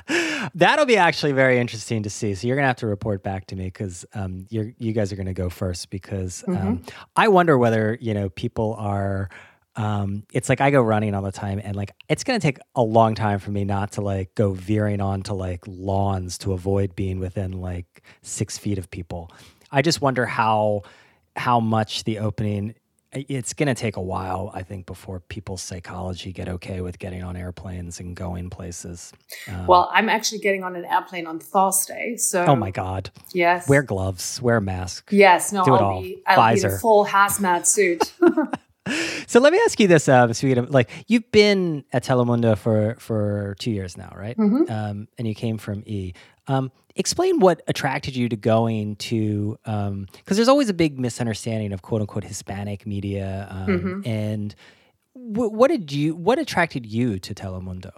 That'll 0.56 0.86
be 0.86 0.98
actually 0.98 1.34
very 1.34 1.60
interesting 1.60 2.04
to 2.04 2.10
see. 2.10 2.34
So 2.34 2.48
you're 2.48 2.56
gonna 2.56 2.68
have 2.68 2.78
to 2.78 2.88
report 2.88 3.22
back 3.22 3.48
to 3.48 3.56
me 3.58 3.66
because 3.66 4.06
um, 4.14 4.48
you 4.50 4.74
you 4.78 4.94
guys 4.94 5.12
are 5.12 5.18
gonna 5.18 5.34
go 5.34 5.50
first 5.50 5.90
because 5.90 6.46
um, 6.48 6.56
mm-hmm. 6.56 6.90
I 7.18 7.28
wonder 7.28 7.58
whether 7.58 7.98
you 8.00 8.14
know 8.14 8.30
people 8.30 8.76
are 8.76 9.30
um, 9.76 10.24
it's 10.34 10.50
like 10.50 10.62
I 10.62 10.70
go 10.72 10.82
running 10.82 11.14
all 11.16 11.22
the 11.22 11.32
time 11.32 11.62
and 11.64 11.76
like 11.76 11.92
it's 12.10 12.24
gonna 12.24 12.40
take 12.40 12.60
a 12.76 12.82
long 12.84 13.16
time 13.16 13.40
for 13.40 13.52
me 13.52 13.64
not 13.64 13.94
to 13.94 14.02
like 14.02 14.36
go 14.36 14.54
veering 14.54 15.02
onto 15.02 15.34
like 15.34 15.62
lawns 15.68 16.38
to 16.40 16.54
avoid 16.54 16.96
being 16.96 17.20
within 17.20 17.52
like 17.54 18.04
six 18.22 18.58
feet 18.58 18.78
of 18.78 18.90
people. 18.92 19.32
I 19.72 19.82
just 19.82 20.02
wonder 20.02 20.26
how 20.26 20.82
how 21.36 21.60
much 21.60 22.04
the 22.04 22.20
opening 22.20 22.76
it's 23.14 23.54
going 23.54 23.68
to 23.68 23.76
take 23.76 23.98
a 23.98 24.02
while, 24.02 24.52
I 24.54 24.64
think, 24.64 24.86
before 24.86 25.20
people's 25.20 25.62
psychology 25.62 26.32
get 26.32 26.48
okay 26.48 26.80
with 26.80 26.98
getting 26.98 27.24
on 27.24 27.36
airplanes 27.36 28.00
and 28.00 28.16
going 28.16 28.50
places. 28.50 29.12
Um, 29.50 29.68
well, 29.68 29.90
I'm 29.94 30.08
actually 30.08 30.40
getting 30.40 30.64
on 30.64 30.78
an 30.78 30.86
airplane 30.86 31.28
on 31.28 31.40
Thursday. 31.40 32.16
So, 32.16 32.46
oh 32.46 32.56
my 32.56 32.72
god, 32.72 33.12
yes, 33.34 33.68
wear 33.68 33.84
gloves, 33.84 34.42
wear 34.42 34.58
a 34.58 34.62
mask. 34.62 35.10
Yes, 35.12 35.52
no, 35.52 35.66
Do 35.66 35.72
I'll 35.74 35.78
it 35.78 35.82
all. 35.84 36.02
be 36.02 36.24
I'll 36.26 36.38
Pfizer. 36.38 36.70
be 36.70 36.76
a 36.76 36.78
full 36.78 37.06
hazmat 37.06 37.66
suit. 37.66 38.14
so 39.28 39.40
let 39.40 39.54
me 39.54 39.60
ask 39.66 39.80
you 39.80 39.88
this, 39.88 40.10
uh, 40.10 40.32
Sweden. 40.34 40.68
Like 40.70 40.90
you've 41.08 41.32
been 41.32 41.86
at 41.94 42.04
Telemundo 42.04 42.58
for 42.58 42.96
for 43.00 43.56
two 43.60 43.72
years 43.72 43.98
now, 43.98 44.14
right? 44.16 44.38
Mm-hmm. 44.38 44.72
Um, 44.72 45.08
and 45.18 45.28
you 45.28 45.36
came 45.36 45.58
from 45.58 45.84
E. 45.86 46.14
Um, 46.48 46.72
explain 46.96 47.40
what 47.40 47.62
attracted 47.68 48.16
you 48.16 48.28
to 48.30 48.36
going 48.36 48.96
to 48.98 49.58
because 49.64 49.88
um, 49.88 50.08
there's 50.26 50.48
always 50.48 50.70
a 50.70 50.74
big 50.74 51.00
misunderstanding 51.00 51.74
of 51.74 51.82
quote 51.82 52.02
unquote 52.02 52.24
Hispanic 52.24 52.86
media. 52.88 53.48
Um, 53.50 53.68
mm-hmm. 53.68 54.08
And 54.08 54.56
w- 55.16 55.52
what 55.52 55.70
did 55.70 55.92
you 55.92 56.16
what 56.16 56.40
attracted 56.40 56.86
you 56.86 57.20
to 57.20 57.36
Telemundo? 57.36 57.92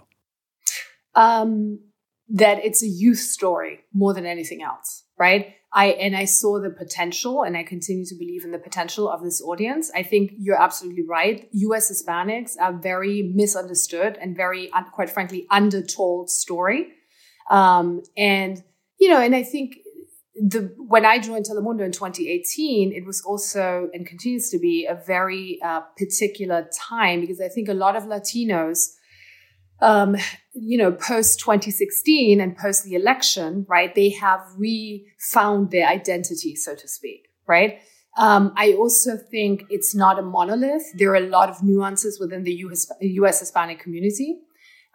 Um, 1.14 1.80
that 2.28 2.64
it's 2.64 2.82
a 2.82 2.88
youth 2.88 3.18
story 3.18 3.80
more 3.92 4.12
than 4.14 4.26
anything 4.26 4.62
else, 4.62 5.03
right? 5.18 5.54
I 5.72 5.86
and 5.86 6.16
I 6.16 6.24
saw 6.24 6.60
the 6.60 6.70
potential, 6.70 7.42
and 7.42 7.56
I 7.56 7.64
continue 7.64 8.04
to 8.06 8.14
believe 8.14 8.44
in 8.44 8.52
the 8.52 8.58
potential 8.58 9.10
of 9.10 9.22
this 9.22 9.42
audience. 9.42 9.90
I 9.94 10.04
think 10.04 10.32
you're 10.38 10.60
absolutely 10.60 11.02
right. 11.02 11.48
U.S. 11.52 11.90
Hispanics 11.90 12.52
are 12.60 12.72
very 12.72 13.32
misunderstood 13.34 14.16
and 14.20 14.36
very, 14.36 14.70
quite 14.92 15.10
frankly, 15.10 15.46
undertold 15.50 16.30
story. 16.30 16.92
Um, 17.50 18.02
and 18.16 18.62
you 19.00 19.08
know, 19.08 19.20
and 19.20 19.34
I 19.34 19.42
think 19.42 19.78
the 20.36 20.72
when 20.78 21.04
I 21.04 21.18
joined 21.18 21.46
Telemundo 21.46 21.84
in 21.84 21.92
2018, 21.92 22.92
it 22.92 23.04
was 23.04 23.22
also 23.22 23.88
and 23.92 24.06
continues 24.06 24.50
to 24.50 24.58
be 24.58 24.86
a 24.86 24.94
very 24.94 25.58
uh, 25.64 25.80
particular 25.96 26.68
time 26.72 27.20
because 27.20 27.40
I 27.40 27.48
think 27.48 27.68
a 27.68 27.74
lot 27.74 27.96
of 27.96 28.04
Latinos 28.04 28.94
um, 29.80 30.16
you 30.52 30.78
know, 30.78 30.92
post 30.92 31.40
2016 31.40 32.40
and 32.40 32.56
post 32.56 32.84
the 32.84 32.94
election, 32.94 33.66
right, 33.68 33.94
they 33.94 34.10
have 34.10 34.40
refound 34.56 35.70
their 35.70 35.88
identity, 35.88 36.54
so 36.54 36.74
to 36.74 36.88
speak, 36.88 37.28
right? 37.46 37.80
Um, 38.16 38.52
I 38.56 38.74
also 38.74 39.16
think 39.16 39.64
it's 39.70 39.94
not 39.94 40.18
a 40.18 40.22
monolith. 40.22 40.84
There 40.94 41.10
are 41.10 41.16
a 41.16 41.28
lot 41.28 41.50
of 41.50 41.62
nuances 41.62 42.20
within 42.20 42.44
the 42.44 42.52
US, 42.66 42.90
US 43.00 43.40
Hispanic 43.40 43.80
community. 43.80 44.40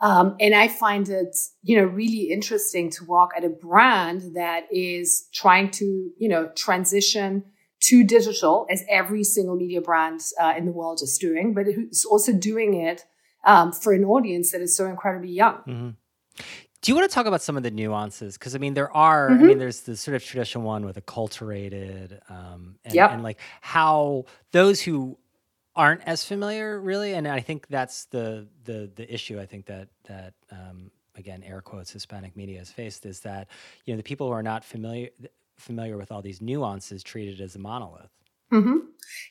Um, 0.01 0.37
and 0.39 0.55
I 0.55 0.69
find 0.69 1.09
it, 1.09 1.35
you 1.61 1.75
know, 1.75 1.83
really 1.83 2.31
interesting 2.31 2.89
to 2.91 3.03
walk 3.03 3.31
at 3.35 3.43
a 3.43 3.49
brand 3.49 4.35
that 4.35 4.63
is 4.71 5.27
trying 5.33 5.71
to, 5.71 6.09
you 6.17 6.29
know, 6.29 6.49
transition 6.55 7.43
to 7.81 8.05
digital 8.05 8.65
as 8.69 8.83
every 8.89 9.23
single 9.23 9.57
media 9.57 9.81
brand 9.81 10.21
uh, 10.39 10.53
in 10.57 10.65
the 10.65 10.71
world 10.71 11.01
is 11.01 11.17
doing, 11.17 11.53
but 11.53 11.65
it's 11.67 12.05
also 12.05 12.31
doing 12.31 12.75
it 12.75 13.03
um, 13.43 13.71
for 13.71 13.93
an 13.93 14.03
audience 14.03 14.51
that 14.51 14.61
is 14.61 14.75
so 14.75 14.87
incredibly 14.87 15.31
young. 15.31 15.55
Mm-hmm. 15.67 15.89
Do 16.81 16.91
you 16.91 16.95
want 16.95 17.09
to 17.09 17.13
talk 17.13 17.25
about 17.25 17.41
some 17.41 17.57
of 17.57 17.63
the 17.63 17.71
nuances? 17.71 18.37
Because 18.37 18.55
I 18.55 18.57
mean, 18.57 18.73
there 18.73 18.95
are. 18.95 19.29
Mm-hmm. 19.29 19.43
I 19.43 19.47
mean, 19.47 19.57
there's 19.57 19.81
the 19.81 19.97
sort 19.97 20.15
of 20.15 20.23
traditional 20.23 20.63
one 20.63 20.85
with 20.85 21.03
acculturated, 21.03 22.19
um, 22.29 22.75
and, 22.85 22.93
yep. 22.93 23.11
and 23.11 23.21
like 23.21 23.39
how 23.61 24.25
those 24.51 24.79
who 24.81 25.17
aren't 25.75 26.01
as 26.05 26.23
familiar, 26.23 26.79
really, 26.79 27.13
and 27.13 27.27
I 27.27 27.41
think 27.41 27.67
that's 27.67 28.05
the 28.05 28.47
the 28.63 28.89
the 28.95 29.13
issue. 29.13 29.39
I 29.39 29.45
think 29.45 29.65
that 29.65 29.89
that 30.07 30.33
um, 30.51 30.89
again, 31.15 31.43
air 31.43 31.61
quotes, 31.61 31.91
Hispanic 31.91 32.37
media 32.37 32.59
has 32.59 32.71
faced 32.71 33.05
is 33.05 33.19
that 33.21 33.49
you 33.85 33.93
know 33.93 33.97
the 33.97 34.03
people 34.03 34.27
who 34.27 34.33
are 34.33 34.43
not 34.43 34.63
familiar 34.63 35.09
familiar 35.57 35.97
with 35.97 36.11
all 36.11 36.21
these 36.21 36.41
nuances 36.41 37.03
treated 37.03 37.41
as 37.41 37.55
a 37.55 37.59
monolith. 37.59 38.09
Mm-hmm. 38.51 38.77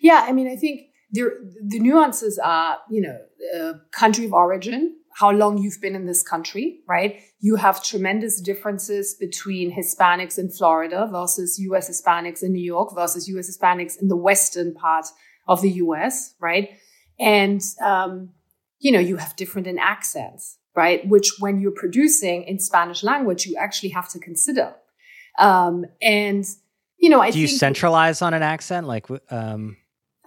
Yeah, 0.01 0.25
I 0.29 0.33
mean, 0.33 0.49
I 0.49 0.57
think 0.57 0.90
there, 1.11 1.33
the 1.66 1.79
nuances 1.79 2.38
are, 2.38 2.79
you 2.90 3.01
know, 3.01 3.18
uh, 3.59 3.79
country 3.92 4.25
of 4.25 4.33
origin, 4.33 4.97
how 5.18 5.31
long 5.31 5.59
you've 5.59 5.81
been 5.81 5.97
in 5.97 6.07
this 6.07 6.23
country, 6.23 6.81
right? 6.87 7.21
You 7.40 7.57
have 7.57 7.83
tremendous 7.83 8.40
differences 8.40 9.14
between 9.14 9.77
Hispanics 9.77 10.38
in 10.38 10.49
Florida 10.49 11.09
versus 11.11 11.59
US 11.59 11.90
Hispanics 11.90 12.42
in 12.42 12.53
New 12.53 12.64
York 12.64 12.94
versus 12.94 13.29
US 13.29 13.51
Hispanics 13.51 14.01
in 14.01 14.09
the 14.09 14.16
western 14.16 14.75
part 14.75 15.07
of 15.49 15.61
the 15.61 15.71
US, 15.71 16.35
right? 16.40 16.71
And, 17.18 17.62
um, 17.83 18.31
you 18.79 18.92
know, 18.92 19.01
you 19.01 19.16
have 19.16 19.35
different 19.35 19.66
in 19.66 19.79
accents, 19.79 20.59
right? 20.77 21.07
Which 21.09 21.33
when 21.40 21.61
you're 21.61 21.73
producing 21.73 22.44
in 22.44 22.61
Spanish 22.61 23.03
language, 23.03 23.44
you 23.47 23.57
actually 23.57 23.88
have 23.90 24.09
to 24.11 24.21
consider. 24.21 24.75
Um, 25.38 25.85
and, 26.01 26.44
you 26.97 27.09
know, 27.09 27.21
I 27.21 27.31
do 27.31 27.40
you 27.40 27.49
centralize 27.49 28.23
on 28.23 28.35
an 28.35 28.42
accent? 28.42 28.87
Like, 28.87 29.07
um, 29.31 29.79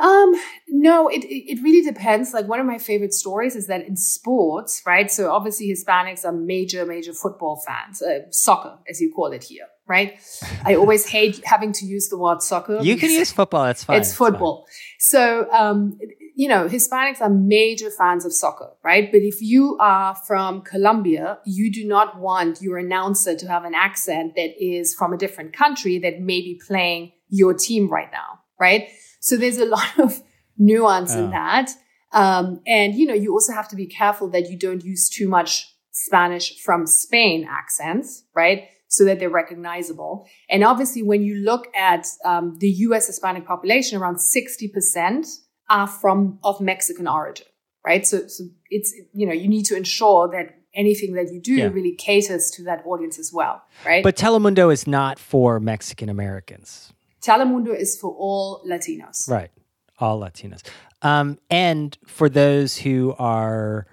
um, 0.01 0.33
no, 0.67 1.07
it 1.07 1.23
it 1.23 1.61
really 1.61 1.83
depends. 1.83 2.33
Like 2.33 2.47
one 2.47 2.59
of 2.59 2.65
my 2.65 2.79
favorite 2.79 3.13
stories 3.13 3.55
is 3.55 3.67
that 3.67 3.85
in 3.85 3.95
sports, 3.95 4.81
right? 4.85 5.11
So 5.11 5.31
obviously 5.31 5.69
Hispanics 5.69 6.25
are 6.25 6.31
major, 6.31 6.85
major 6.85 7.13
football 7.13 7.61
fans, 7.65 8.01
uh, 8.01 8.21
soccer 8.31 8.79
as 8.89 8.99
you 8.99 9.13
call 9.13 9.31
it 9.31 9.43
here, 9.43 9.67
right? 9.87 10.19
I 10.65 10.73
always 10.75 11.05
hate 11.05 11.45
having 11.45 11.71
to 11.73 11.85
use 11.85 12.09
the 12.09 12.17
word 12.17 12.41
soccer. 12.41 12.79
You 12.81 12.97
can 12.97 13.11
use 13.11 13.31
football. 13.31 13.65
That's 13.65 13.83
fine. 13.83 13.99
It's 13.99 14.15
football. 14.15 14.65
So, 14.97 15.47
um, 15.51 15.99
you 16.35 16.47
know, 16.47 16.67
Hispanics 16.67 17.21
are 17.21 17.29
major 17.29 17.91
fans 17.91 18.25
of 18.25 18.33
soccer, 18.33 18.71
right? 18.83 19.11
But 19.11 19.21
if 19.21 19.39
you 19.39 19.77
are 19.79 20.15
from 20.15 20.61
Colombia, 20.61 21.37
you 21.45 21.71
do 21.71 21.85
not 21.85 22.17
want 22.17 22.59
your 22.59 22.79
announcer 22.79 23.35
to 23.35 23.47
have 23.47 23.65
an 23.65 23.75
accent 23.75 24.33
that 24.35 24.51
is 24.59 24.95
from 24.95 25.13
a 25.13 25.17
different 25.17 25.53
country 25.53 25.99
that 25.99 26.21
may 26.21 26.41
be 26.41 26.59
playing 26.67 27.11
your 27.29 27.53
team 27.53 27.87
right 27.87 28.11
now, 28.11 28.39
right? 28.59 28.89
So 29.21 29.37
there's 29.37 29.57
a 29.57 29.65
lot 29.77 29.97
of 29.97 30.21
nuance 30.57 31.15
in 31.15 31.29
that. 31.29 31.71
Um, 32.11 32.59
and, 32.67 32.93
you 32.93 33.05
know, 33.05 33.13
you 33.13 33.31
also 33.31 33.53
have 33.53 33.69
to 33.69 33.75
be 33.75 33.87
careful 33.87 34.29
that 34.31 34.49
you 34.49 34.57
don't 34.57 34.83
use 34.83 35.09
too 35.09 35.29
much 35.29 35.73
Spanish 35.91 36.59
from 36.61 36.85
Spain 36.85 37.47
accents, 37.49 38.23
right? 38.35 38.67
So 38.87 39.05
that 39.05 39.19
they're 39.19 39.29
recognizable. 39.29 40.27
And 40.49 40.63
obviously, 40.63 41.03
when 41.03 41.23
you 41.23 41.35
look 41.35 41.67
at 41.73 42.07
um, 42.25 42.57
the 42.59 42.69
US 42.69 43.07
Hispanic 43.07 43.45
population, 43.45 43.97
around 43.97 44.17
60% 44.17 45.25
are 45.69 45.87
from 45.87 46.39
of 46.43 46.59
Mexican 46.59 47.07
origin, 47.07 47.47
right? 47.85 48.05
So, 48.05 48.27
so 48.27 48.43
it's, 48.69 48.93
you 49.13 49.25
know, 49.25 49.33
you 49.33 49.47
need 49.47 49.63
to 49.65 49.77
ensure 49.77 50.29
that 50.29 50.57
anything 50.73 51.13
that 51.13 51.31
you 51.31 51.41
do 51.41 51.55
yeah. 51.55 51.67
really 51.67 51.95
caters 51.95 52.51
to 52.51 52.63
that 52.63 52.83
audience 52.85 53.19
as 53.19 53.31
well, 53.33 53.61
right? 53.85 54.03
But 54.03 54.15
Telemundo 54.15 54.71
is 54.71 54.87
not 54.87 55.19
for 55.19 55.59
Mexican 55.59 56.09
Americans. 56.09 56.91
Telemundo 57.21 57.75
is 57.75 57.97
for 57.99 58.11
all 58.11 58.63
Latinos. 58.67 59.29
Right. 59.29 59.51
All 59.99 60.19
Latinos. 60.19 60.63
Um, 61.01 61.39
and 61.49 61.97
for 62.05 62.29
those 62.29 62.77
who 62.77 63.15
are 63.17 63.87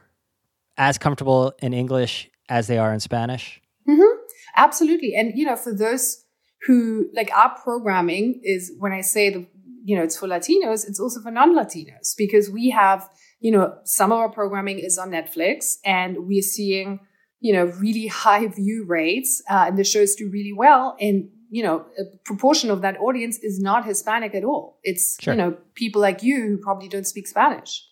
as 0.78 0.96
comfortable 0.96 1.52
in 1.60 1.74
English 1.74 2.30
as 2.48 2.66
they 2.68 2.78
are 2.78 2.92
in 2.94 3.00
Spanish? 3.00 3.60
Mm-hmm. 3.86 4.18
Absolutely. 4.56 5.14
And, 5.14 5.36
you 5.36 5.44
know, 5.44 5.56
for 5.56 5.74
those 5.74 6.24
who 6.66 7.08
like 7.14 7.30
our 7.34 7.54
programming 7.62 8.40
is 8.42 8.72
when 8.78 8.92
I 8.92 9.02
say 9.02 9.30
the, 9.30 9.46
you 9.84 9.96
know, 9.96 10.02
it's 10.02 10.18
for 10.18 10.26
Latinos, 10.26 10.88
it's 10.88 11.00
also 11.00 11.20
for 11.20 11.30
non 11.30 11.54
Latinos 11.54 12.14
because 12.16 12.50
we 12.50 12.70
have, 12.70 13.08
you 13.40 13.50
know, 13.50 13.76
some 13.84 14.12
of 14.12 14.18
our 14.18 14.30
programming 14.30 14.78
is 14.78 14.98
on 14.98 15.10
Netflix 15.10 15.76
and 15.84 16.26
we're 16.26 16.42
seeing, 16.42 17.00
you 17.40 17.52
know, 17.52 17.64
really 17.64 18.06
high 18.06 18.46
view 18.46 18.84
rates 18.86 19.42
uh, 19.50 19.64
and 19.68 19.78
the 19.78 19.84
shows 19.84 20.14
do 20.14 20.28
really 20.30 20.52
well. 20.52 20.96
And 21.00 21.28
you 21.50 21.62
know, 21.62 21.86
a 21.98 22.04
proportion 22.24 22.70
of 22.70 22.82
that 22.82 22.98
audience 23.00 23.38
is 23.38 23.58
not 23.58 23.84
Hispanic 23.84 24.34
at 24.34 24.44
all. 24.44 24.78
It's, 24.82 25.16
sure. 25.20 25.34
you 25.34 25.38
know, 25.38 25.56
people 25.74 26.00
like 26.00 26.22
you 26.22 26.42
who 26.42 26.58
probably 26.58 26.88
don't 26.88 27.06
speak 27.06 27.26
Spanish. 27.26 27.84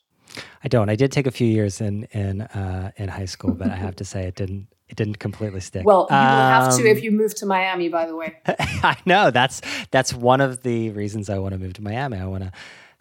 I 0.62 0.68
don't. 0.68 0.90
I 0.90 0.96
did 0.96 1.12
take 1.12 1.26
a 1.26 1.30
few 1.30 1.46
years 1.46 1.80
in 1.80 2.04
in 2.12 2.42
uh, 2.42 2.90
in 2.96 3.08
high 3.08 3.24
school, 3.24 3.54
but 3.54 3.70
I 3.70 3.76
have 3.76 3.96
to 3.96 4.04
say 4.04 4.24
it 4.24 4.34
didn't 4.34 4.68
it 4.88 4.96
didn't 4.96 5.18
completely 5.18 5.60
stick. 5.60 5.84
Well, 5.86 6.06
you 6.10 6.16
um, 6.16 6.24
will 6.24 6.42
have 6.42 6.76
to 6.76 6.86
if 6.86 6.98
um, 6.98 7.04
you 7.04 7.10
move 7.10 7.34
to 7.36 7.46
Miami. 7.46 7.88
By 7.88 8.06
the 8.06 8.14
way, 8.14 8.36
I 8.46 8.96
know 9.06 9.30
that's 9.30 9.62
that's 9.90 10.12
one 10.12 10.40
of 10.40 10.62
the 10.62 10.90
reasons 10.90 11.30
I 11.30 11.38
want 11.38 11.54
to 11.54 11.58
move 11.58 11.72
to 11.74 11.82
Miami. 11.82 12.18
I 12.18 12.26
want 12.26 12.44
to 12.44 12.52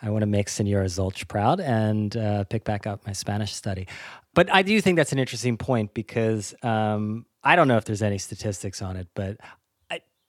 I 0.02 0.10
want 0.10 0.22
to 0.22 0.28
make 0.28 0.50
Senora 0.50 0.86
Zolch 0.86 1.28
proud 1.28 1.60
and 1.60 2.16
uh, 2.16 2.44
pick 2.46 2.64
back 2.64 2.86
up 2.88 3.06
my 3.06 3.14
Spanish 3.14 3.54
study. 3.54 3.88
But 4.34 4.54
I 4.54 4.62
do 4.62 4.80
think 4.82 4.98
that's 4.98 5.14
an 5.14 5.20
interesting 5.20 5.58
point 5.58 5.94
because 5.94 6.54
um, 6.62 7.26
I 7.44 7.56
don't 7.56 7.68
know 7.68 7.78
if 7.78 7.86
there's 7.86 8.02
any 8.02 8.18
statistics 8.18 8.82
on 8.82 8.98
it, 8.98 9.08
but 9.16 9.38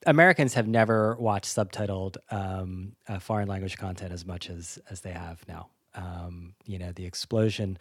Americans 0.06 0.54
have 0.54 0.68
never 0.68 1.16
watched 1.16 1.46
subtitled 1.46 2.16
um, 2.30 2.92
uh, 3.08 3.18
foreign 3.18 3.48
language 3.48 3.76
content 3.76 4.12
as 4.12 4.24
much 4.24 4.48
as 4.48 4.78
as 4.88 5.00
they 5.00 5.12
have 5.12 5.46
now. 5.48 5.68
Um, 5.94 6.54
you 6.64 6.78
know, 6.78 6.92
the 6.92 7.04
explosion 7.04 7.78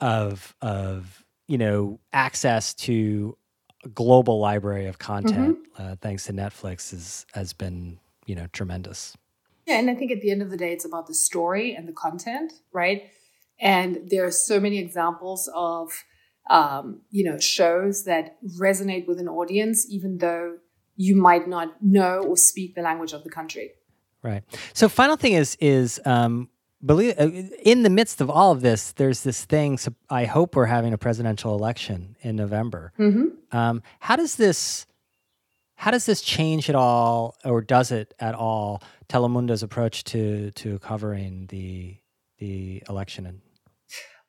of 0.00 0.54
of 0.62 1.24
you 1.48 1.58
know 1.58 1.98
access 2.12 2.72
to 2.74 3.36
a 3.84 3.88
global 3.88 4.38
library 4.38 4.86
of 4.86 4.98
content 4.98 5.58
mm-hmm. 5.58 5.82
uh, 5.92 5.96
thanks 6.00 6.24
to 6.24 6.32
Netflix 6.32 6.92
is 6.92 7.26
has 7.34 7.52
been 7.52 7.98
you 8.26 8.34
know 8.34 8.46
tremendous. 8.52 9.16
Yeah, 9.66 9.78
and 9.78 9.90
I 9.90 9.94
think 9.94 10.12
at 10.12 10.22
the 10.22 10.30
end 10.30 10.40
of 10.40 10.50
the 10.50 10.56
day, 10.56 10.72
it's 10.72 10.86
about 10.86 11.08
the 11.08 11.14
story 11.14 11.74
and 11.74 11.86
the 11.86 11.92
content, 11.92 12.52
right? 12.72 13.10
And 13.60 14.08
there 14.08 14.24
are 14.24 14.30
so 14.30 14.60
many 14.60 14.78
examples 14.78 15.50
of 15.54 16.04
um, 16.48 17.00
you 17.10 17.24
know 17.24 17.38
shows 17.38 18.04
that 18.04 18.36
resonate 18.60 19.08
with 19.08 19.18
an 19.18 19.28
audience, 19.28 19.86
even 19.90 20.18
though 20.18 20.58
you 20.98 21.16
might 21.16 21.48
not 21.48 21.82
know 21.82 22.22
or 22.22 22.36
speak 22.36 22.74
the 22.74 22.82
language 22.82 23.14
of 23.14 23.24
the 23.24 23.30
country. 23.30 23.70
Right. 24.22 24.42
So, 24.74 24.88
final 24.88 25.16
thing 25.16 25.32
is 25.32 25.56
is 25.60 26.00
um, 26.04 26.50
believe 26.84 27.14
uh, 27.18 27.30
in 27.62 27.84
the 27.84 27.90
midst 27.90 28.20
of 28.20 28.28
all 28.28 28.52
of 28.52 28.60
this, 28.60 28.92
there's 28.92 29.22
this 29.22 29.44
thing. 29.44 29.78
So 29.78 29.94
I 30.10 30.24
hope 30.24 30.56
we're 30.56 30.66
having 30.66 30.92
a 30.92 30.98
presidential 30.98 31.54
election 31.54 32.16
in 32.20 32.36
November. 32.36 32.92
Mm-hmm. 32.98 33.56
Um, 33.56 33.82
how 34.00 34.16
does 34.16 34.36
this? 34.36 34.86
How 35.76 35.92
does 35.92 36.06
this 36.06 36.20
change 36.20 36.68
at 36.68 36.74
all, 36.74 37.36
or 37.44 37.62
does 37.62 37.92
it 37.92 38.12
at 38.18 38.34
all, 38.34 38.82
Telemundo's 39.08 39.62
approach 39.62 40.02
to 40.04 40.50
to 40.52 40.78
covering 40.80 41.46
the 41.46 41.96
the 42.38 42.82
election? 42.88 43.40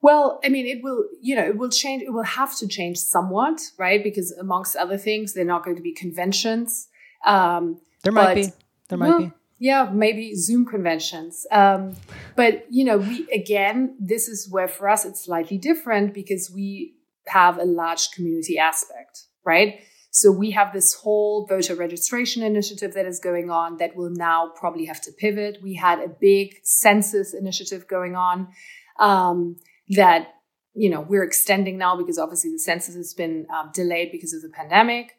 Well, 0.02 0.40
I 0.44 0.50
mean, 0.50 0.66
it 0.66 0.82
will, 0.82 1.06
you 1.22 1.36
know, 1.36 1.44
it 1.46 1.58
will 1.58 1.70
change. 1.70 2.04
It 2.04 2.14
will 2.14 2.24
have 2.24 2.58
to 2.58 2.68
change 2.68 2.98
somewhat, 2.98 3.62
right? 3.78 4.04
Because 4.04 4.32
amongst 4.32 4.76
other 4.76 4.98
things, 4.98 5.34
they're 5.34 5.46
not 5.46 5.64
going 5.64 5.76
to 5.76 5.82
be 5.82 5.94
conventions. 5.94 6.88
Um, 7.26 7.80
there 8.04 8.14
might 8.14 8.36
be. 8.36 8.54
There 8.88 8.98
might 8.98 9.10
well, 9.10 9.20
be 9.20 9.32
yeah 9.60 9.90
maybe 9.94 10.34
zoom 10.36 10.66
conventions 10.66 11.46
um, 11.52 11.96
but 12.36 12.66
you 12.70 12.84
know 12.84 12.98
we 12.98 13.28
again 13.32 13.96
this 14.00 14.28
is 14.28 14.50
where 14.50 14.68
for 14.68 14.90
us 14.90 15.06
it's 15.06 15.26
slightly 15.26 15.58
different 15.58 16.14
because 16.14 16.50
we 16.50 16.96
have 17.28 17.60
a 17.60 17.66
large 17.66 18.10
community 18.12 18.58
aspect 18.58 19.26
right 19.44 19.82
so 20.12 20.32
we 20.32 20.52
have 20.52 20.74
this 20.74 20.96
whole 20.96 21.46
voter 21.46 21.76
registration 21.76 22.42
initiative 22.42 22.94
that 22.94 23.06
is 23.06 23.20
going 23.20 23.52
on 23.52 23.78
that 23.78 23.96
will 23.96 24.10
now 24.10 24.52
probably 24.56 24.86
have 24.86 25.02
to 25.02 25.12
pivot 25.12 25.60
we 25.62 25.76
had 25.76 26.00
a 26.00 26.08
big 26.08 26.56
census 26.64 27.34
initiative 27.34 27.88
going 27.88 28.16
on 28.16 28.48
um, 29.00 29.58
that 29.89 30.36
you 30.73 30.89
know 30.89 31.02
we're 31.02 31.23
extending 31.23 31.78
now 31.78 31.95
because 31.95 32.17
obviously 32.17 32.52
the 32.52 32.60
census 32.60 32.95
has 32.95 33.13
been 33.13 33.45
um, 33.54 33.71
delayed 33.73 34.12
because 34.12 34.34
of 34.34 34.41
the 34.41 34.49
pandemic. 34.49 35.15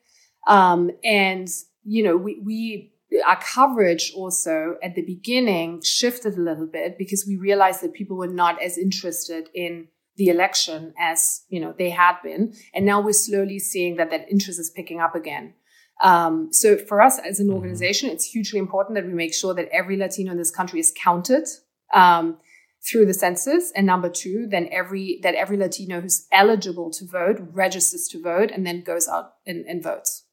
Um, 0.47 0.91
and 1.05 1.49
you 1.85 2.03
know 2.03 2.17
we 2.17 2.41
we 2.45 2.93
our 3.27 3.41
coverage 3.41 4.13
also 4.15 4.77
at 4.83 4.95
the 4.95 5.03
beginning 5.03 5.83
shifted 5.83 6.37
a 6.37 6.41
little 6.41 6.67
bit 6.67 6.97
because 6.97 7.25
we 7.27 7.37
realized 7.37 7.83
that 7.83 7.93
people 7.93 8.17
were 8.17 8.29
not 8.29 8.63
as 8.63 8.79
interested 8.79 9.49
in 9.55 9.89
the 10.17 10.29
election 10.29 10.95
as 10.99 11.43
you 11.49 11.61
know 11.61 11.75
they 11.77 11.91
had 11.91 12.17
been. 12.23 12.55
And 12.73 12.87
now 12.87 13.01
we're 13.01 13.13
slowly 13.13 13.59
seeing 13.59 13.97
that 13.97 14.11
that 14.11 14.31
interest 14.31 14.61
is 14.61 14.71
picking 14.71 15.01
up 15.01 15.15
again. 15.15 15.55
Um, 16.03 16.53
so 16.53 16.79
for 16.79 17.03
us 17.03 17.19
as 17.19 17.41
an 17.41 17.49
mm-hmm. 17.49 17.57
organization 17.57 18.09
it's 18.09 18.25
hugely 18.25 18.59
important 18.59 18.95
that 18.95 19.05
we 19.05 19.13
make 19.13 19.35
sure 19.35 19.53
that 19.55 19.69
every 19.71 19.99
latino 19.99 20.33
in 20.33 20.39
this 20.39 20.51
country 20.51 20.81
is 20.81 20.95
counted. 20.97 21.47
Um, 21.93 22.39
through 22.83 23.07
the 23.07 23.15
census. 23.15 23.73
And 23.75 23.87
number 23.87 24.09
two 24.09 24.47
then 24.49 24.69
every 24.73 25.21
that 25.23 25.35
every 25.35 25.57
latino 25.57 26.01
who's 26.01 26.27
eligible 26.33 26.91
to 26.93 27.07
vote 27.07 27.39
registers 27.53 28.09
to 28.09 28.23
vote 28.23 28.51
and 28.51 28.67
then 28.67 28.83
goes 28.83 29.09
out 29.09 29.35
and, 29.47 29.67
and 29.67 29.83
votes. 29.83 30.25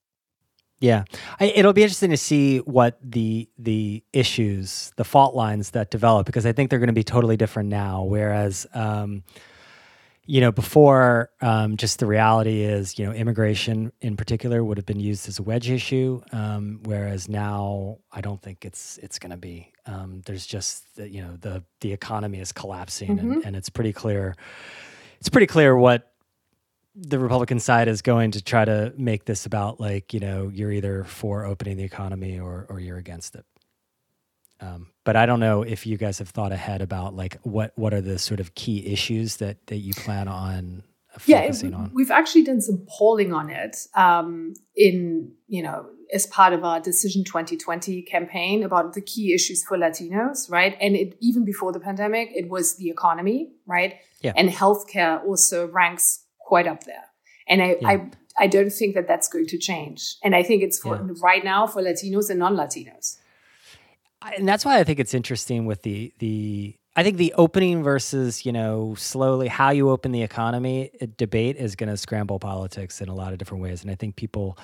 Yeah, 0.79 1.05
I, 1.39 1.45
it'll 1.45 1.73
be 1.73 1.81
interesting 1.81 2.11
to 2.11 2.17
see 2.17 2.59
what 2.59 2.99
the 3.01 3.49
the 3.57 4.03
issues, 4.13 4.93
the 4.95 5.03
fault 5.03 5.33
lines 5.33 5.71
that 5.71 5.89
develop, 5.89 6.27
because 6.27 6.45
I 6.45 6.51
think 6.51 6.69
they're 6.69 6.77
going 6.77 6.87
to 6.87 6.93
be 6.93 7.03
totally 7.03 7.35
different 7.35 7.69
now. 7.69 8.03
Whereas, 8.03 8.67
um, 8.75 9.23
you 10.27 10.41
know, 10.41 10.51
before, 10.51 11.29
um, 11.41 11.77
just 11.77 11.99
the 11.99 12.05
reality 12.05 12.61
is, 12.61 12.99
you 12.99 13.05
know, 13.05 13.13
immigration 13.13 13.93
in 14.01 14.17
particular 14.17 14.61
would 14.61 14.77
have 14.77 14.85
been 14.85 14.99
used 14.99 15.29
as 15.29 15.39
a 15.39 15.43
wedge 15.43 15.69
issue, 15.69 16.21
um, 16.33 16.81
whereas 16.83 17.29
now 17.29 17.99
I 18.11 18.19
don't 18.19 18.41
think 18.41 18.65
it's 18.65 18.99
it's 19.01 19.19
going 19.19 19.31
to 19.31 19.37
be. 19.37 19.71
Um, 19.85 20.21
there's 20.25 20.45
just 20.45 20.95
the, 20.97 21.09
you 21.09 21.21
know 21.21 21.37
the 21.39 21.63
the 21.79 21.93
economy 21.93 22.39
is 22.39 22.51
collapsing, 22.51 23.17
mm-hmm. 23.17 23.31
and, 23.31 23.45
and 23.45 23.55
it's 23.55 23.69
pretty 23.69 23.93
clear. 23.93 24.35
It's 25.19 25.29
pretty 25.29 25.47
clear 25.47 25.75
what 25.77 26.11
the 26.93 27.19
Republican 27.19 27.59
side 27.59 27.87
is 27.87 28.01
going 28.01 28.31
to 28.31 28.43
try 28.43 28.65
to 28.65 28.93
make 28.97 29.23
this 29.23 29.45
about 29.45 29.79
like 29.79 30.13
you 30.13 30.19
know 30.19 30.51
you're 30.53 30.73
either 30.73 31.05
for 31.05 31.45
opening 31.45 31.77
the 31.77 31.85
economy 31.85 32.37
or 32.37 32.65
or 32.69 32.81
you're 32.81 32.97
against 32.97 33.33
it. 33.35 33.45
Um, 34.59 34.87
but 35.03 35.15
I 35.15 35.25
don't 35.25 35.39
know 35.39 35.61
if 35.61 35.85
you 35.85 35.97
guys 35.97 36.19
have 36.19 36.29
thought 36.29 36.51
ahead 36.51 36.81
about 36.81 37.15
like 37.15 37.39
what 37.43 37.73
what 37.75 37.93
are 37.93 38.01
the 38.01 38.17
sort 38.17 38.39
of 38.39 38.55
key 38.55 38.85
issues 38.91 39.37
that 39.37 39.65
that 39.67 39.77
you 39.77 39.93
plan 39.93 40.27
on 40.27 40.83
focusing 41.19 41.71
yeah, 41.71 41.77
on. 41.77 41.91
We've 41.93 42.11
actually 42.11 42.43
done 42.43 42.61
some 42.61 42.85
polling 42.89 43.33
on 43.33 43.49
it 43.49 43.77
um, 43.95 44.53
in 44.75 45.31
you 45.47 45.63
know 45.63 45.87
as 46.13 46.25
part 46.27 46.53
of 46.53 46.63
our 46.63 46.79
Decision 46.79 47.23
2020 47.23 48.01
campaign 48.03 48.63
about 48.63 48.93
the 48.93 49.01
key 49.01 49.33
issues 49.33 49.63
for 49.63 49.77
Latinos, 49.77 50.49
right? 50.49 50.77
And 50.79 50.95
it, 50.95 51.17
even 51.19 51.43
before 51.43 51.71
the 51.71 51.79
pandemic, 51.79 52.29
it 52.33 52.49
was 52.49 52.77
the 52.77 52.89
economy, 52.89 53.51
right? 53.65 53.95
Yeah. 54.21 54.33
And 54.35 54.49
healthcare 54.49 55.23
also 55.25 55.67
ranks 55.67 56.23
quite 56.39 56.67
up 56.67 56.85
there. 56.85 57.03
And 57.47 57.61
I, 57.61 57.75
yeah. 57.81 57.87
I, 57.89 58.11
I 58.39 58.47
don't 58.47 58.69
think 58.69 58.95
that 58.95 59.07
that's 59.07 59.27
going 59.27 59.47
to 59.47 59.57
change. 59.57 60.15
And 60.23 60.35
I 60.35 60.43
think 60.43 60.63
it's 60.63 60.79
for 60.79 60.95
yeah. 60.95 61.13
right 61.21 61.43
now 61.43 61.67
for 61.67 61.81
Latinos 61.81 62.29
and 62.29 62.39
non-Latinos. 62.39 63.17
And 64.21 64.47
that's 64.47 64.65
why 64.65 64.79
I 64.79 64.83
think 64.83 64.99
it's 64.99 65.13
interesting 65.13 65.65
with 65.65 65.83
the 65.83 66.13
the 66.19 66.75
I 66.95 67.03
think 67.03 67.17
the 67.17 67.33
opening 67.37 67.83
versus 67.83 68.45
you 68.45 68.51
know 68.51 68.95
slowly 68.97 69.47
how 69.47 69.69
you 69.69 69.89
open 69.89 70.11
the 70.11 70.23
economy 70.23 70.91
uh, 71.01 71.05
debate 71.17 71.55
is 71.57 71.75
going 71.75 71.89
to 71.89 71.97
scramble 71.97 72.39
politics 72.39 73.01
in 73.01 73.09
a 73.09 73.15
lot 73.15 73.33
of 73.33 73.39
different 73.39 73.63
ways. 73.63 73.83
And 73.83 73.91
I 73.91 73.95
think 73.95 74.15
people, 74.15 74.57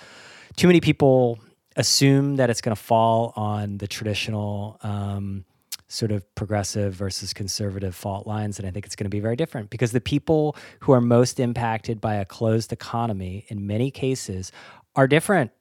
too 0.55 0.67
many 0.67 0.81
people 0.81 1.39
assume 1.75 2.37
that 2.37 2.49
it's 2.49 2.61
going 2.61 2.75
to 2.75 2.81
fall 2.81 3.33
on 3.35 3.77
the 3.77 3.87
traditional. 3.87 4.79
Um, 4.81 5.45
sort 5.89 6.11
of 6.11 6.33
progressive 6.33 6.91
versus 6.91 7.33
conservative 7.33 7.93
fault 7.93 8.25
lines. 8.25 8.57
And 8.57 8.67
I 8.67 8.71
think 8.71 8.87
it's 8.87 8.95
going 8.95 9.05
to 9.05 9.11
be 9.11 9.19
very 9.19 9.35
different 9.35 9.69
because 9.69 9.91
the 9.91 10.01
people 10.01 10.55
who 10.79 10.91
are 10.91 11.01
most 11.01 11.39
impacted 11.39 12.01
by 12.01 12.15
a 12.15 12.25
closed 12.25 12.73
economy 12.73 13.45
in 13.49 13.67
many 13.67 13.91
cases 13.91 14.51
are 14.95 15.07
different. 15.07 15.51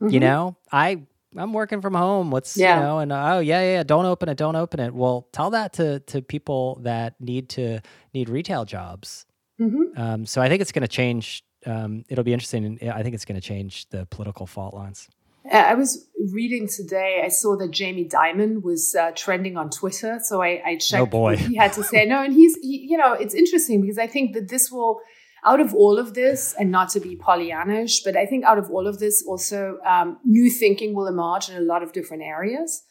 Mm-hmm. 0.00 0.12
You 0.12 0.20
know, 0.20 0.56
I 0.72 1.02
I'm 1.38 1.52
working 1.52 1.80
from 1.80 1.94
home. 1.94 2.30
What's 2.30 2.56
yeah. 2.56 2.76
you 2.76 2.82
know, 2.82 2.98
and 2.98 3.12
oh 3.12 3.38
yeah, 3.40 3.60
yeah, 3.60 3.82
don't 3.82 4.06
open 4.06 4.28
it, 4.28 4.36
don't 4.36 4.56
open 4.56 4.80
it. 4.80 4.94
Well, 4.94 5.28
tell 5.32 5.50
that 5.50 5.72
to 5.74 6.00
to 6.00 6.22
people 6.22 6.78
that 6.82 7.20
need 7.20 7.48
to 7.50 7.80
need 8.14 8.28
retail 8.28 8.64
jobs. 8.64 9.26
Mm-hmm. 9.60 10.00
Um, 10.00 10.26
so 10.26 10.42
I 10.42 10.48
think 10.48 10.60
it's 10.60 10.72
going 10.72 10.82
to 10.82 10.88
change. 10.88 11.44
Um, 11.64 12.04
it'll 12.08 12.24
be 12.24 12.32
interesting. 12.32 12.78
and 12.80 12.90
I 12.90 13.02
think 13.02 13.14
it's 13.14 13.24
going 13.24 13.40
to 13.40 13.46
change 13.46 13.88
the 13.88 14.06
political 14.06 14.46
fault 14.46 14.74
lines. 14.74 15.08
I 15.52 15.74
was 15.74 16.08
reading 16.32 16.68
today. 16.68 17.22
I 17.24 17.28
saw 17.28 17.56
that 17.56 17.70
Jamie 17.70 18.08
Dimon 18.08 18.62
was 18.62 18.94
uh, 18.94 19.12
trending 19.14 19.56
on 19.56 19.70
Twitter, 19.70 20.18
so 20.22 20.42
I, 20.42 20.62
I 20.64 20.76
checked 20.76 21.02
oh 21.02 21.06
boy. 21.06 21.32
what 21.32 21.38
he 21.38 21.56
had 21.56 21.72
to 21.74 21.84
say. 21.84 22.04
No, 22.04 22.22
and 22.22 22.32
he's, 22.32 22.56
he, 22.56 22.86
you 22.88 22.96
know, 22.96 23.12
it's 23.12 23.34
interesting 23.34 23.80
because 23.80 23.98
I 23.98 24.06
think 24.06 24.34
that 24.34 24.48
this 24.48 24.70
will, 24.70 25.00
out 25.44 25.60
of 25.60 25.74
all 25.74 25.98
of 25.98 26.14
this, 26.14 26.54
and 26.58 26.70
not 26.70 26.88
to 26.90 27.00
be 27.00 27.16
Pollyannish, 27.16 28.04
but 28.04 28.16
I 28.16 28.26
think 28.26 28.44
out 28.44 28.58
of 28.58 28.70
all 28.70 28.86
of 28.86 28.98
this, 28.98 29.24
also 29.26 29.78
um, 29.86 30.18
new 30.24 30.50
thinking 30.50 30.94
will 30.94 31.06
emerge 31.06 31.48
in 31.48 31.56
a 31.56 31.60
lot 31.60 31.82
of 31.82 31.92
different 31.92 32.22
areas. 32.22 32.82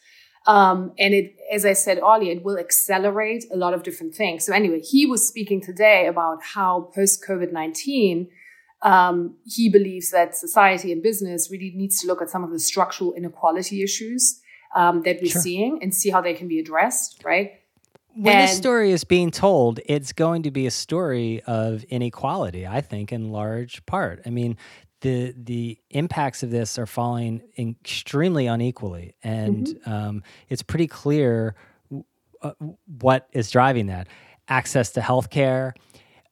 Um, 0.46 0.92
and 0.96 1.12
it, 1.12 1.36
as 1.52 1.66
I 1.66 1.72
said 1.72 1.98
earlier, 1.98 2.32
it 2.32 2.44
will 2.44 2.56
accelerate 2.56 3.44
a 3.52 3.56
lot 3.56 3.74
of 3.74 3.82
different 3.82 4.14
things. 4.14 4.46
So 4.46 4.52
anyway, 4.52 4.80
he 4.80 5.04
was 5.04 5.26
speaking 5.26 5.60
today 5.60 6.06
about 6.06 6.38
how 6.54 6.92
post 6.94 7.24
COVID 7.26 7.52
nineteen 7.52 8.28
um, 8.82 9.36
he 9.44 9.68
believes 9.68 10.10
that 10.12 10.36
society 10.36 10.92
and 10.92 11.02
business 11.02 11.50
really 11.50 11.72
needs 11.74 12.00
to 12.00 12.06
look 12.06 12.22
at 12.22 12.30
some 12.30 12.44
of 12.44 12.50
the 12.52 12.60
structural 12.60 13.12
inequality 13.14 13.82
issues 13.82 14.40
um, 14.76 15.02
that 15.02 15.16
we're 15.20 15.30
sure. 15.30 15.42
seeing 15.42 15.78
and 15.82 15.92
see 15.92 16.10
how 16.10 16.20
they 16.20 16.34
can 16.34 16.46
be 16.46 16.60
addressed, 16.60 17.24
right? 17.24 17.52
When 18.16 18.34
and, 18.34 18.48
this 18.48 18.56
story 18.56 18.92
is 18.92 19.04
being 19.04 19.30
told, 19.30 19.78
it's 19.84 20.12
going 20.12 20.42
to 20.44 20.50
be 20.50 20.66
a 20.66 20.70
story 20.70 21.42
of 21.46 21.84
inequality, 21.84 22.66
I 22.66 22.80
think, 22.80 23.12
in 23.12 23.30
large 23.30 23.84
part. 23.84 24.22
I 24.24 24.30
mean, 24.30 24.56
the 25.02 25.34
the 25.36 25.78
impacts 25.90 26.42
of 26.42 26.50
this 26.50 26.78
are 26.78 26.86
falling 26.86 27.42
extremely 27.58 28.46
unequally, 28.46 29.14
and 29.22 29.66
mm-hmm. 29.66 29.92
um, 29.92 30.22
it's 30.48 30.62
pretty 30.62 30.86
clear 30.86 31.54
uh, 32.42 32.52
what 33.00 33.28
is 33.32 33.50
driving 33.50 33.86
that. 33.86 34.08
Access 34.48 34.92
to 34.92 35.00
healthcare, 35.00 35.72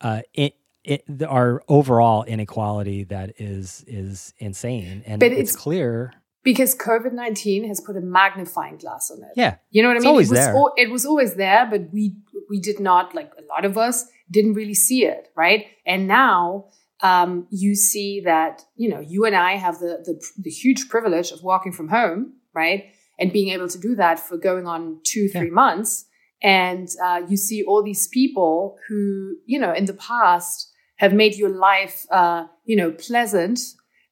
uh, 0.00 0.22
it, 0.32 0.56
it, 0.84 1.04
our 1.28 1.62
overall 1.68 2.22
inequality 2.24 3.04
that 3.04 3.34
is 3.38 3.84
is 3.86 4.32
insane, 4.38 5.02
and 5.04 5.20
but 5.20 5.32
it's, 5.32 5.50
it's 5.50 5.56
clear 5.56 6.12
because 6.44 6.74
COVID 6.76 7.12
nineteen 7.12 7.66
has 7.66 7.80
put 7.80 7.96
a 7.96 8.00
magnifying 8.00 8.76
glass 8.76 9.10
on 9.10 9.22
it. 9.22 9.32
Yeah, 9.34 9.56
you 9.70 9.82
know 9.82 9.88
what 9.88 9.96
I 9.96 10.00
mean. 10.00 10.08
Always 10.08 10.28
it 10.28 10.34
was 10.34 10.40
there. 10.40 10.54
Al- 10.54 10.74
it 10.76 10.90
was 10.90 11.04
always 11.06 11.34
there, 11.34 11.66
but 11.68 11.92
we 11.92 12.16
we 12.48 12.60
did 12.60 12.78
not 12.78 13.14
like 13.14 13.32
a 13.36 13.42
lot 13.52 13.64
of 13.64 13.76
us 13.76 14.06
didn't 14.30 14.54
really 14.54 14.74
see 14.74 15.04
it, 15.04 15.28
right? 15.34 15.66
And 15.86 16.06
now 16.06 16.66
um, 17.02 17.46
you 17.50 17.74
see 17.74 18.20
that 18.24 18.62
you 18.76 18.88
know 18.88 19.00
you 19.00 19.24
and 19.24 19.34
I 19.34 19.56
have 19.56 19.78
the, 19.78 20.02
the 20.04 20.22
the 20.38 20.50
huge 20.50 20.88
privilege 20.88 21.32
of 21.32 21.42
working 21.42 21.72
from 21.72 21.88
home, 21.88 22.34
right, 22.52 22.84
and 23.18 23.32
being 23.32 23.48
able 23.48 23.68
to 23.68 23.78
do 23.78 23.96
that 23.96 24.20
for 24.20 24.36
going 24.36 24.66
on 24.66 25.00
two 25.02 25.28
three 25.28 25.48
yeah. 25.48 25.52
months. 25.52 26.06
And 26.42 26.88
uh, 27.02 27.22
you 27.26 27.38
see 27.38 27.64
all 27.64 27.82
these 27.82 28.06
people 28.08 28.76
who 28.88 29.36
you 29.46 29.58
know 29.58 29.72
in 29.72 29.86
the 29.86 29.94
past 29.94 30.70
have 30.96 31.12
made 31.12 31.36
your 31.36 31.48
life 31.48 32.06
uh, 32.10 32.46
you 32.64 32.76
know 32.76 32.90
pleasant 32.92 33.58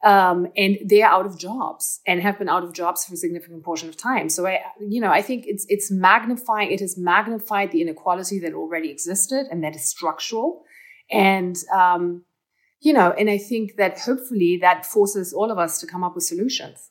um, 0.03 0.49
and 0.57 0.79
they 0.85 1.03
are 1.03 1.13
out 1.13 1.27
of 1.27 1.39
jobs 1.39 2.01
and 2.07 2.21
have 2.21 2.39
been 2.39 2.49
out 2.49 2.65
of 2.65 2.73
jobs 2.73 3.05
for 3.05 3.15
a 3.15 3.17
significant 3.17 3.63
portion 3.63 3.89
of 3.89 3.97
time. 3.97 4.29
So 4.29 4.47
I, 4.47 4.61
you 4.81 5.01
know, 5.01 5.11
I 5.11 5.23
think 5.23 5.45
it's 5.47 5.65
it's 5.69 5.91
magnifying. 5.91 6.73
It 6.73 6.81
has 6.81 6.99
magnified 6.99 7.71
the 7.71 7.83
inequality 7.83 8.39
that 8.41 8.53
already 8.53 8.91
existed 8.91 9.47
and 9.51 9.63
that 9.63 9.77
is 9.77 9.85
structural, 9.85 10.65
and 11.11 11.57
um, 11.73 12.25
you 12.81 12.93
know, 12.93 13.13
and 13.13 13.31
I 13.31 13.39
think 13.39 13.77
that 13.77 14.01
hopefully 14.01 14.59
that 14.61 14.85
forces 14.85 15.33
all 15.33 15.51
of 15.51 15.59
us 15.59 15.81
to 15.81 15.87
come 15.87 16.03
up 16.03 16.17
with 16.17 16.25
solutions. 16.25 16.91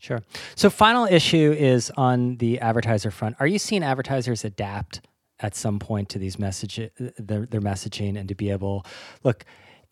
Sure. 0.00 0.22
So, 0.54 0.70
final 0.70 1.06
issue 1.06 1.54
is 1.56 1.90
on 1.96 2.36
the 2.36 2.58
advertiser 2.60 3.10
front. 3.10 3.36
Are 3.38 3.46
you 3.46 3.58
seeing 3.58 3.82
advertisers 3.82 4.44
adapt 4.44 5.00
at 5.40 5.54
some 5.54 5.78
point 5.78 6.10
to 6.10 6.18
these 6.18 6.38
message 6.38 6.76
their, 6.96 7.46
their 7.46 7.60
messaging 7.60 8.18
and 8.18 8.28
to 8.28 8.34
be 8.34 8.50
able 8.50 8.84
look? 9.24 9.44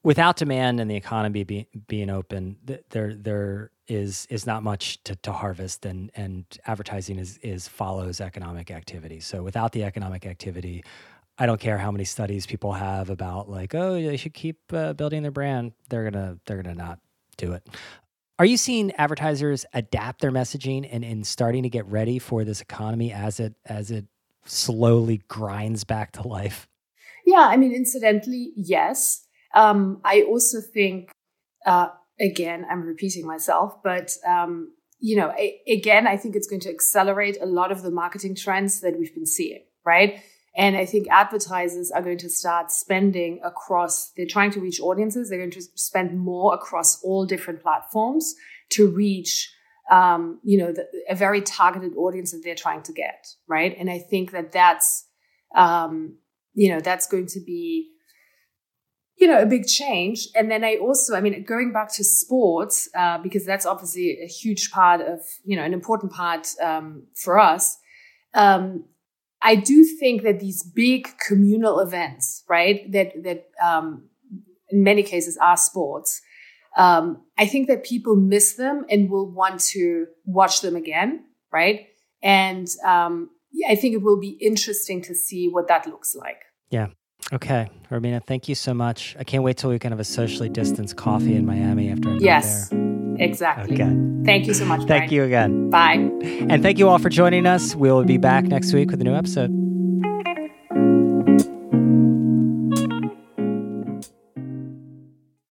Without 0.09 0.37
demand 0.37 0.81
and 0.81 0.90
the 0.90 0.97
economy 0.97 1.44
be, 1.44 1.68
being 1.87 2.09
open, 2.09 2.57
there 2.88 3.12
there 3.14 3.71
is 3.88 4.27
is 4.31 4.47
not 4.47 4.62
much 4.62 5.05
to, 5.05 5.14
to 5.16 5.31
harvest, 5.31 5.85
and 5.85 6.11
and 6.14 6.47
advertising 6.66 7.18
is 7.18 7.37
is 7.42 7.68
follows 7.68 8.18
economic 8.18 8.71
activity. 8.71 9.21
So 9.21 9.42
without 9.42 9.73
the 9.73 9.85
economic 9.85 10.25
activity, 10.25 10.83
I 11.37 11.44
don't 11.44 11.61
care 11.61 11.77
how 11.77 11.90
many 11.90 12.07
studies 12.07 12.47
people 12.47 12.73
have 12.73 13.11
about 13.11 13.51
like, 13.51 13.75
oh, 13.75 14.01
they 14.01 14.16
should 14.16 14.33
keep 14.33 14.57
uh, 14.73 14.94
building 14.94 15.21
their 15.21 15.31
brand. 15.31 15.73
They're 15.90 16.11
gonna 16.11 16.38
they're 16.47 16.62
gonna 16.62 16.75
not 16.75 17.01
do 17.37 17.53
it. 17.53 17.68
Are 18.38 18.47
you 18.47 18.57
seeing 18.57 18.92
advertisers 18.92 19.66
adapt 19.75 20.23
their 20.23 20.33
messaging 20.33 20.88
and, 20.90 21.05
and 21.05 21.27
starting 21.27 21.64
to 21.64 21.68
get 21.68 21.85
ready 21.85 22.18
for 22.18 22.44
this 22.44 22.62
economy 22.62 23.12
as 23.12 23.40
it 23.40 23.57
as 23.66 23.90
it 23.90 24.07
slowly 24.47 25.21
grinds 25.29 25.85
back 25.85 26.12
to 26.12 26.27
life? 26.27 26.66
Yeah, 27.27 27.47
I 27.47 27.59
mean, 27.59 27.73
incidentally, 27.75 28.53
yes. 28.57 29.27
Um, 29.54 30.00
I 30.04 30.22
also 30.22 30.61
think, 30.61 31.11
uh, 31.66 31.88
again, 32.20 32.66
I'm 32.70 32.82
repeating 32.82 33.26
myself, 33.26 33.82
but 33.82 34.12
um, 34.26 34.72
you 35.00 35.16
know, 35.16 35.30
I, 35.30 35.58
again, 35.68 36.06
I 36.06 36.16
think 36.16 36.34
it's 36.34 36.48
going 36.48 36.61
to 36.62 36.70
accelerate 36.70 37.38
a 37.40 37.46
lot 37.46 37.70
of 37.70 37.82
the 37.82 37.90
marketing 37.90 38.34
trends 38.34 38.80
that 38.80 38.98
we've 38.98 39.14
been 39.14 39.26
seeing, 39.26 39.64
right? 39.84 40.20
And 40.56 40.76
I 40.76 40.87
think 40.87 41.06
advertisers 41.08 41.92
are 41.92 42.02
going 42.02 42.18
to 42.18 42.28
start 42.28 42.72
spending 42.72 43.40
across, 43.44 44.11
they're 44.16 44.26
trying 44.26 44.50
to 44.52 44.61
reach 44.61 44.80
audiences. 44.80 45.30
They're 45.30 45.38
going 45.38 45.52
to 45.52 45.62
spend 45.76 46.18
more 46.18 46.52
across 46.52 47.00
all 47.04 47.26
different 47.26 47.62
platforms 47.62 48.34
to 48.70 48.90
reach, 48.90 49.54
um, 49.90 50.40
you 50.42 50.58
know, 50.58 50.72
the, 50.72 50.87
a 51.08 51.14
very 51.14 51.42
targeted 51.42 51.94
audience 51.96 52.32
that 52.32 52.40
they're 52.42 52.56
trying 52.56 52.82
to 52.82 52.92
get. 52.92 53.24
Right. 53.46 53.76
And 53.78 53.88
I 53.88 54.00
think 54.00 54.32
that 54.32 54.50
that's, 54.50 55.06
um, 55.54 56.16
you 56.54 56.72
know, 56.72 56.80
that's 56.80 57.06
going 57.06 57.26
to 57.28 57.40
be 57.40 57.92
you 59.18 59.26
know, 59.26 59.40
a 59.40 59.46
big 59.46 59.66
change. 59.66 60.28
And 60.35 60.50
then 60.50 60.64
I 60.64 60.76
also, 60.76 61.14
I 61.14 61.20
mean, 61.20 61.44
going 61.44 61.72
back 61.72 61.92
to 61.94 62.04
sports, 62.04 62.88
uh, 62.96 63.18
because 63.18 63.44
that's 63.44 63.66
obviously 63.66 64.18
a 64.22 64.26
huge 64.26 64.70
part 64.70 65.00
of, 65.00 65.20
you 65.44 65.57
know, 65.57 65.64
an 65.64 65.72
important 65.72 66.12
part 66.12 66.48
um, 66.62 67.04
for 67.14 67.38
us. 67.38 67.78
Um, 68.35 68.85
I 69.42 69.57
do 69.57 69.85
think 69.85 70.22
that 70.22 70.40
these 70.40 70.62
big 70.62 71.09
communal 71.26 71.81
events, 71.81 72.44
right, 72.48 72.90
that 72.92 73.12
that 73.22 73.48
um, 73.62 74.09
in 74.70 74.83
many 74.83 75.02
cases 75.02 75.37
are 75.38 75.57
sports. 75.57 76.20
Um, 76.76 77.22
I 77.37 77.46
think 77.46 77.66
that 77.68 77.85
people 77.85 78.14
miss 78.14 78.54
them 78.54 78.85
and 78.88 79.11
will 79.11 79.28
want 79.28 79.61
to 79.72 80.07
watch 80.26 80.61
them 80.61 80.76
again, 80.76 81.24
right? 81.52 81.88
And 82.22 82.68
um, 82.85 83.31
I 83.68 83.74
think 83.74 83.94
it 83.94 84.02
will 84.02 84.20
be 84.20 84.37
interesting 84.40 85.02
to 85.02 85.14
see 85.14 85.48
what 85.48 85.66
that 85.68 85.87
looks 85.87 86.14
like. 86.14 86.42
Yeah. 86.70 86.88
Okay, 87.32 87.68
Romina, 87.90 88.22
thank 88.24 88.48
you 88.48 88.54
so 88.54 88.72
much. 88.72 89.14
I 89.18 89.24
can't 89.24 89.42
wait 89.42 89.58
till 89.58 89.70
we 89.70 89.78
can 89.78 89.92
have 89.92 90.00
a 90.00 90.04
socially 90.04 90.48
distanced 90.48 90.96
coffee 90.96 91.34
in 91.34 91.44
Miami 91.44 91.90
after 91.90 92.08
I'm 92.10 92.20
yes, 92.20 92.68
there. 92.70 93.16
exactly. 93.18 93.74
Okay. 93.74 93.94
Thank 94.24 94.46
you 94.46 94.54
so 94.54 94.64
much. 94.64 94.80
Thank 94.80 94.88
Brian. 94.88 95.12
you 95.12 95.24
again. 95.24 95.70
Bye. 95.70 96.10
And 96.48 96.62
thank 96.62 96.78
you 96.78 96.88
all 96.88 96.98
for 96.98 97.10
joining 97.10 97.46
us. 97.46 97.74
We'll 97.74 98.04
be 98.04 98.16
back 98.16 98.44
next 98.44 98.72
week 98.72 98.90
with 98.90 99.00
a 99.00 99.04
new 99.04 99.14
episode. 99.14 99.67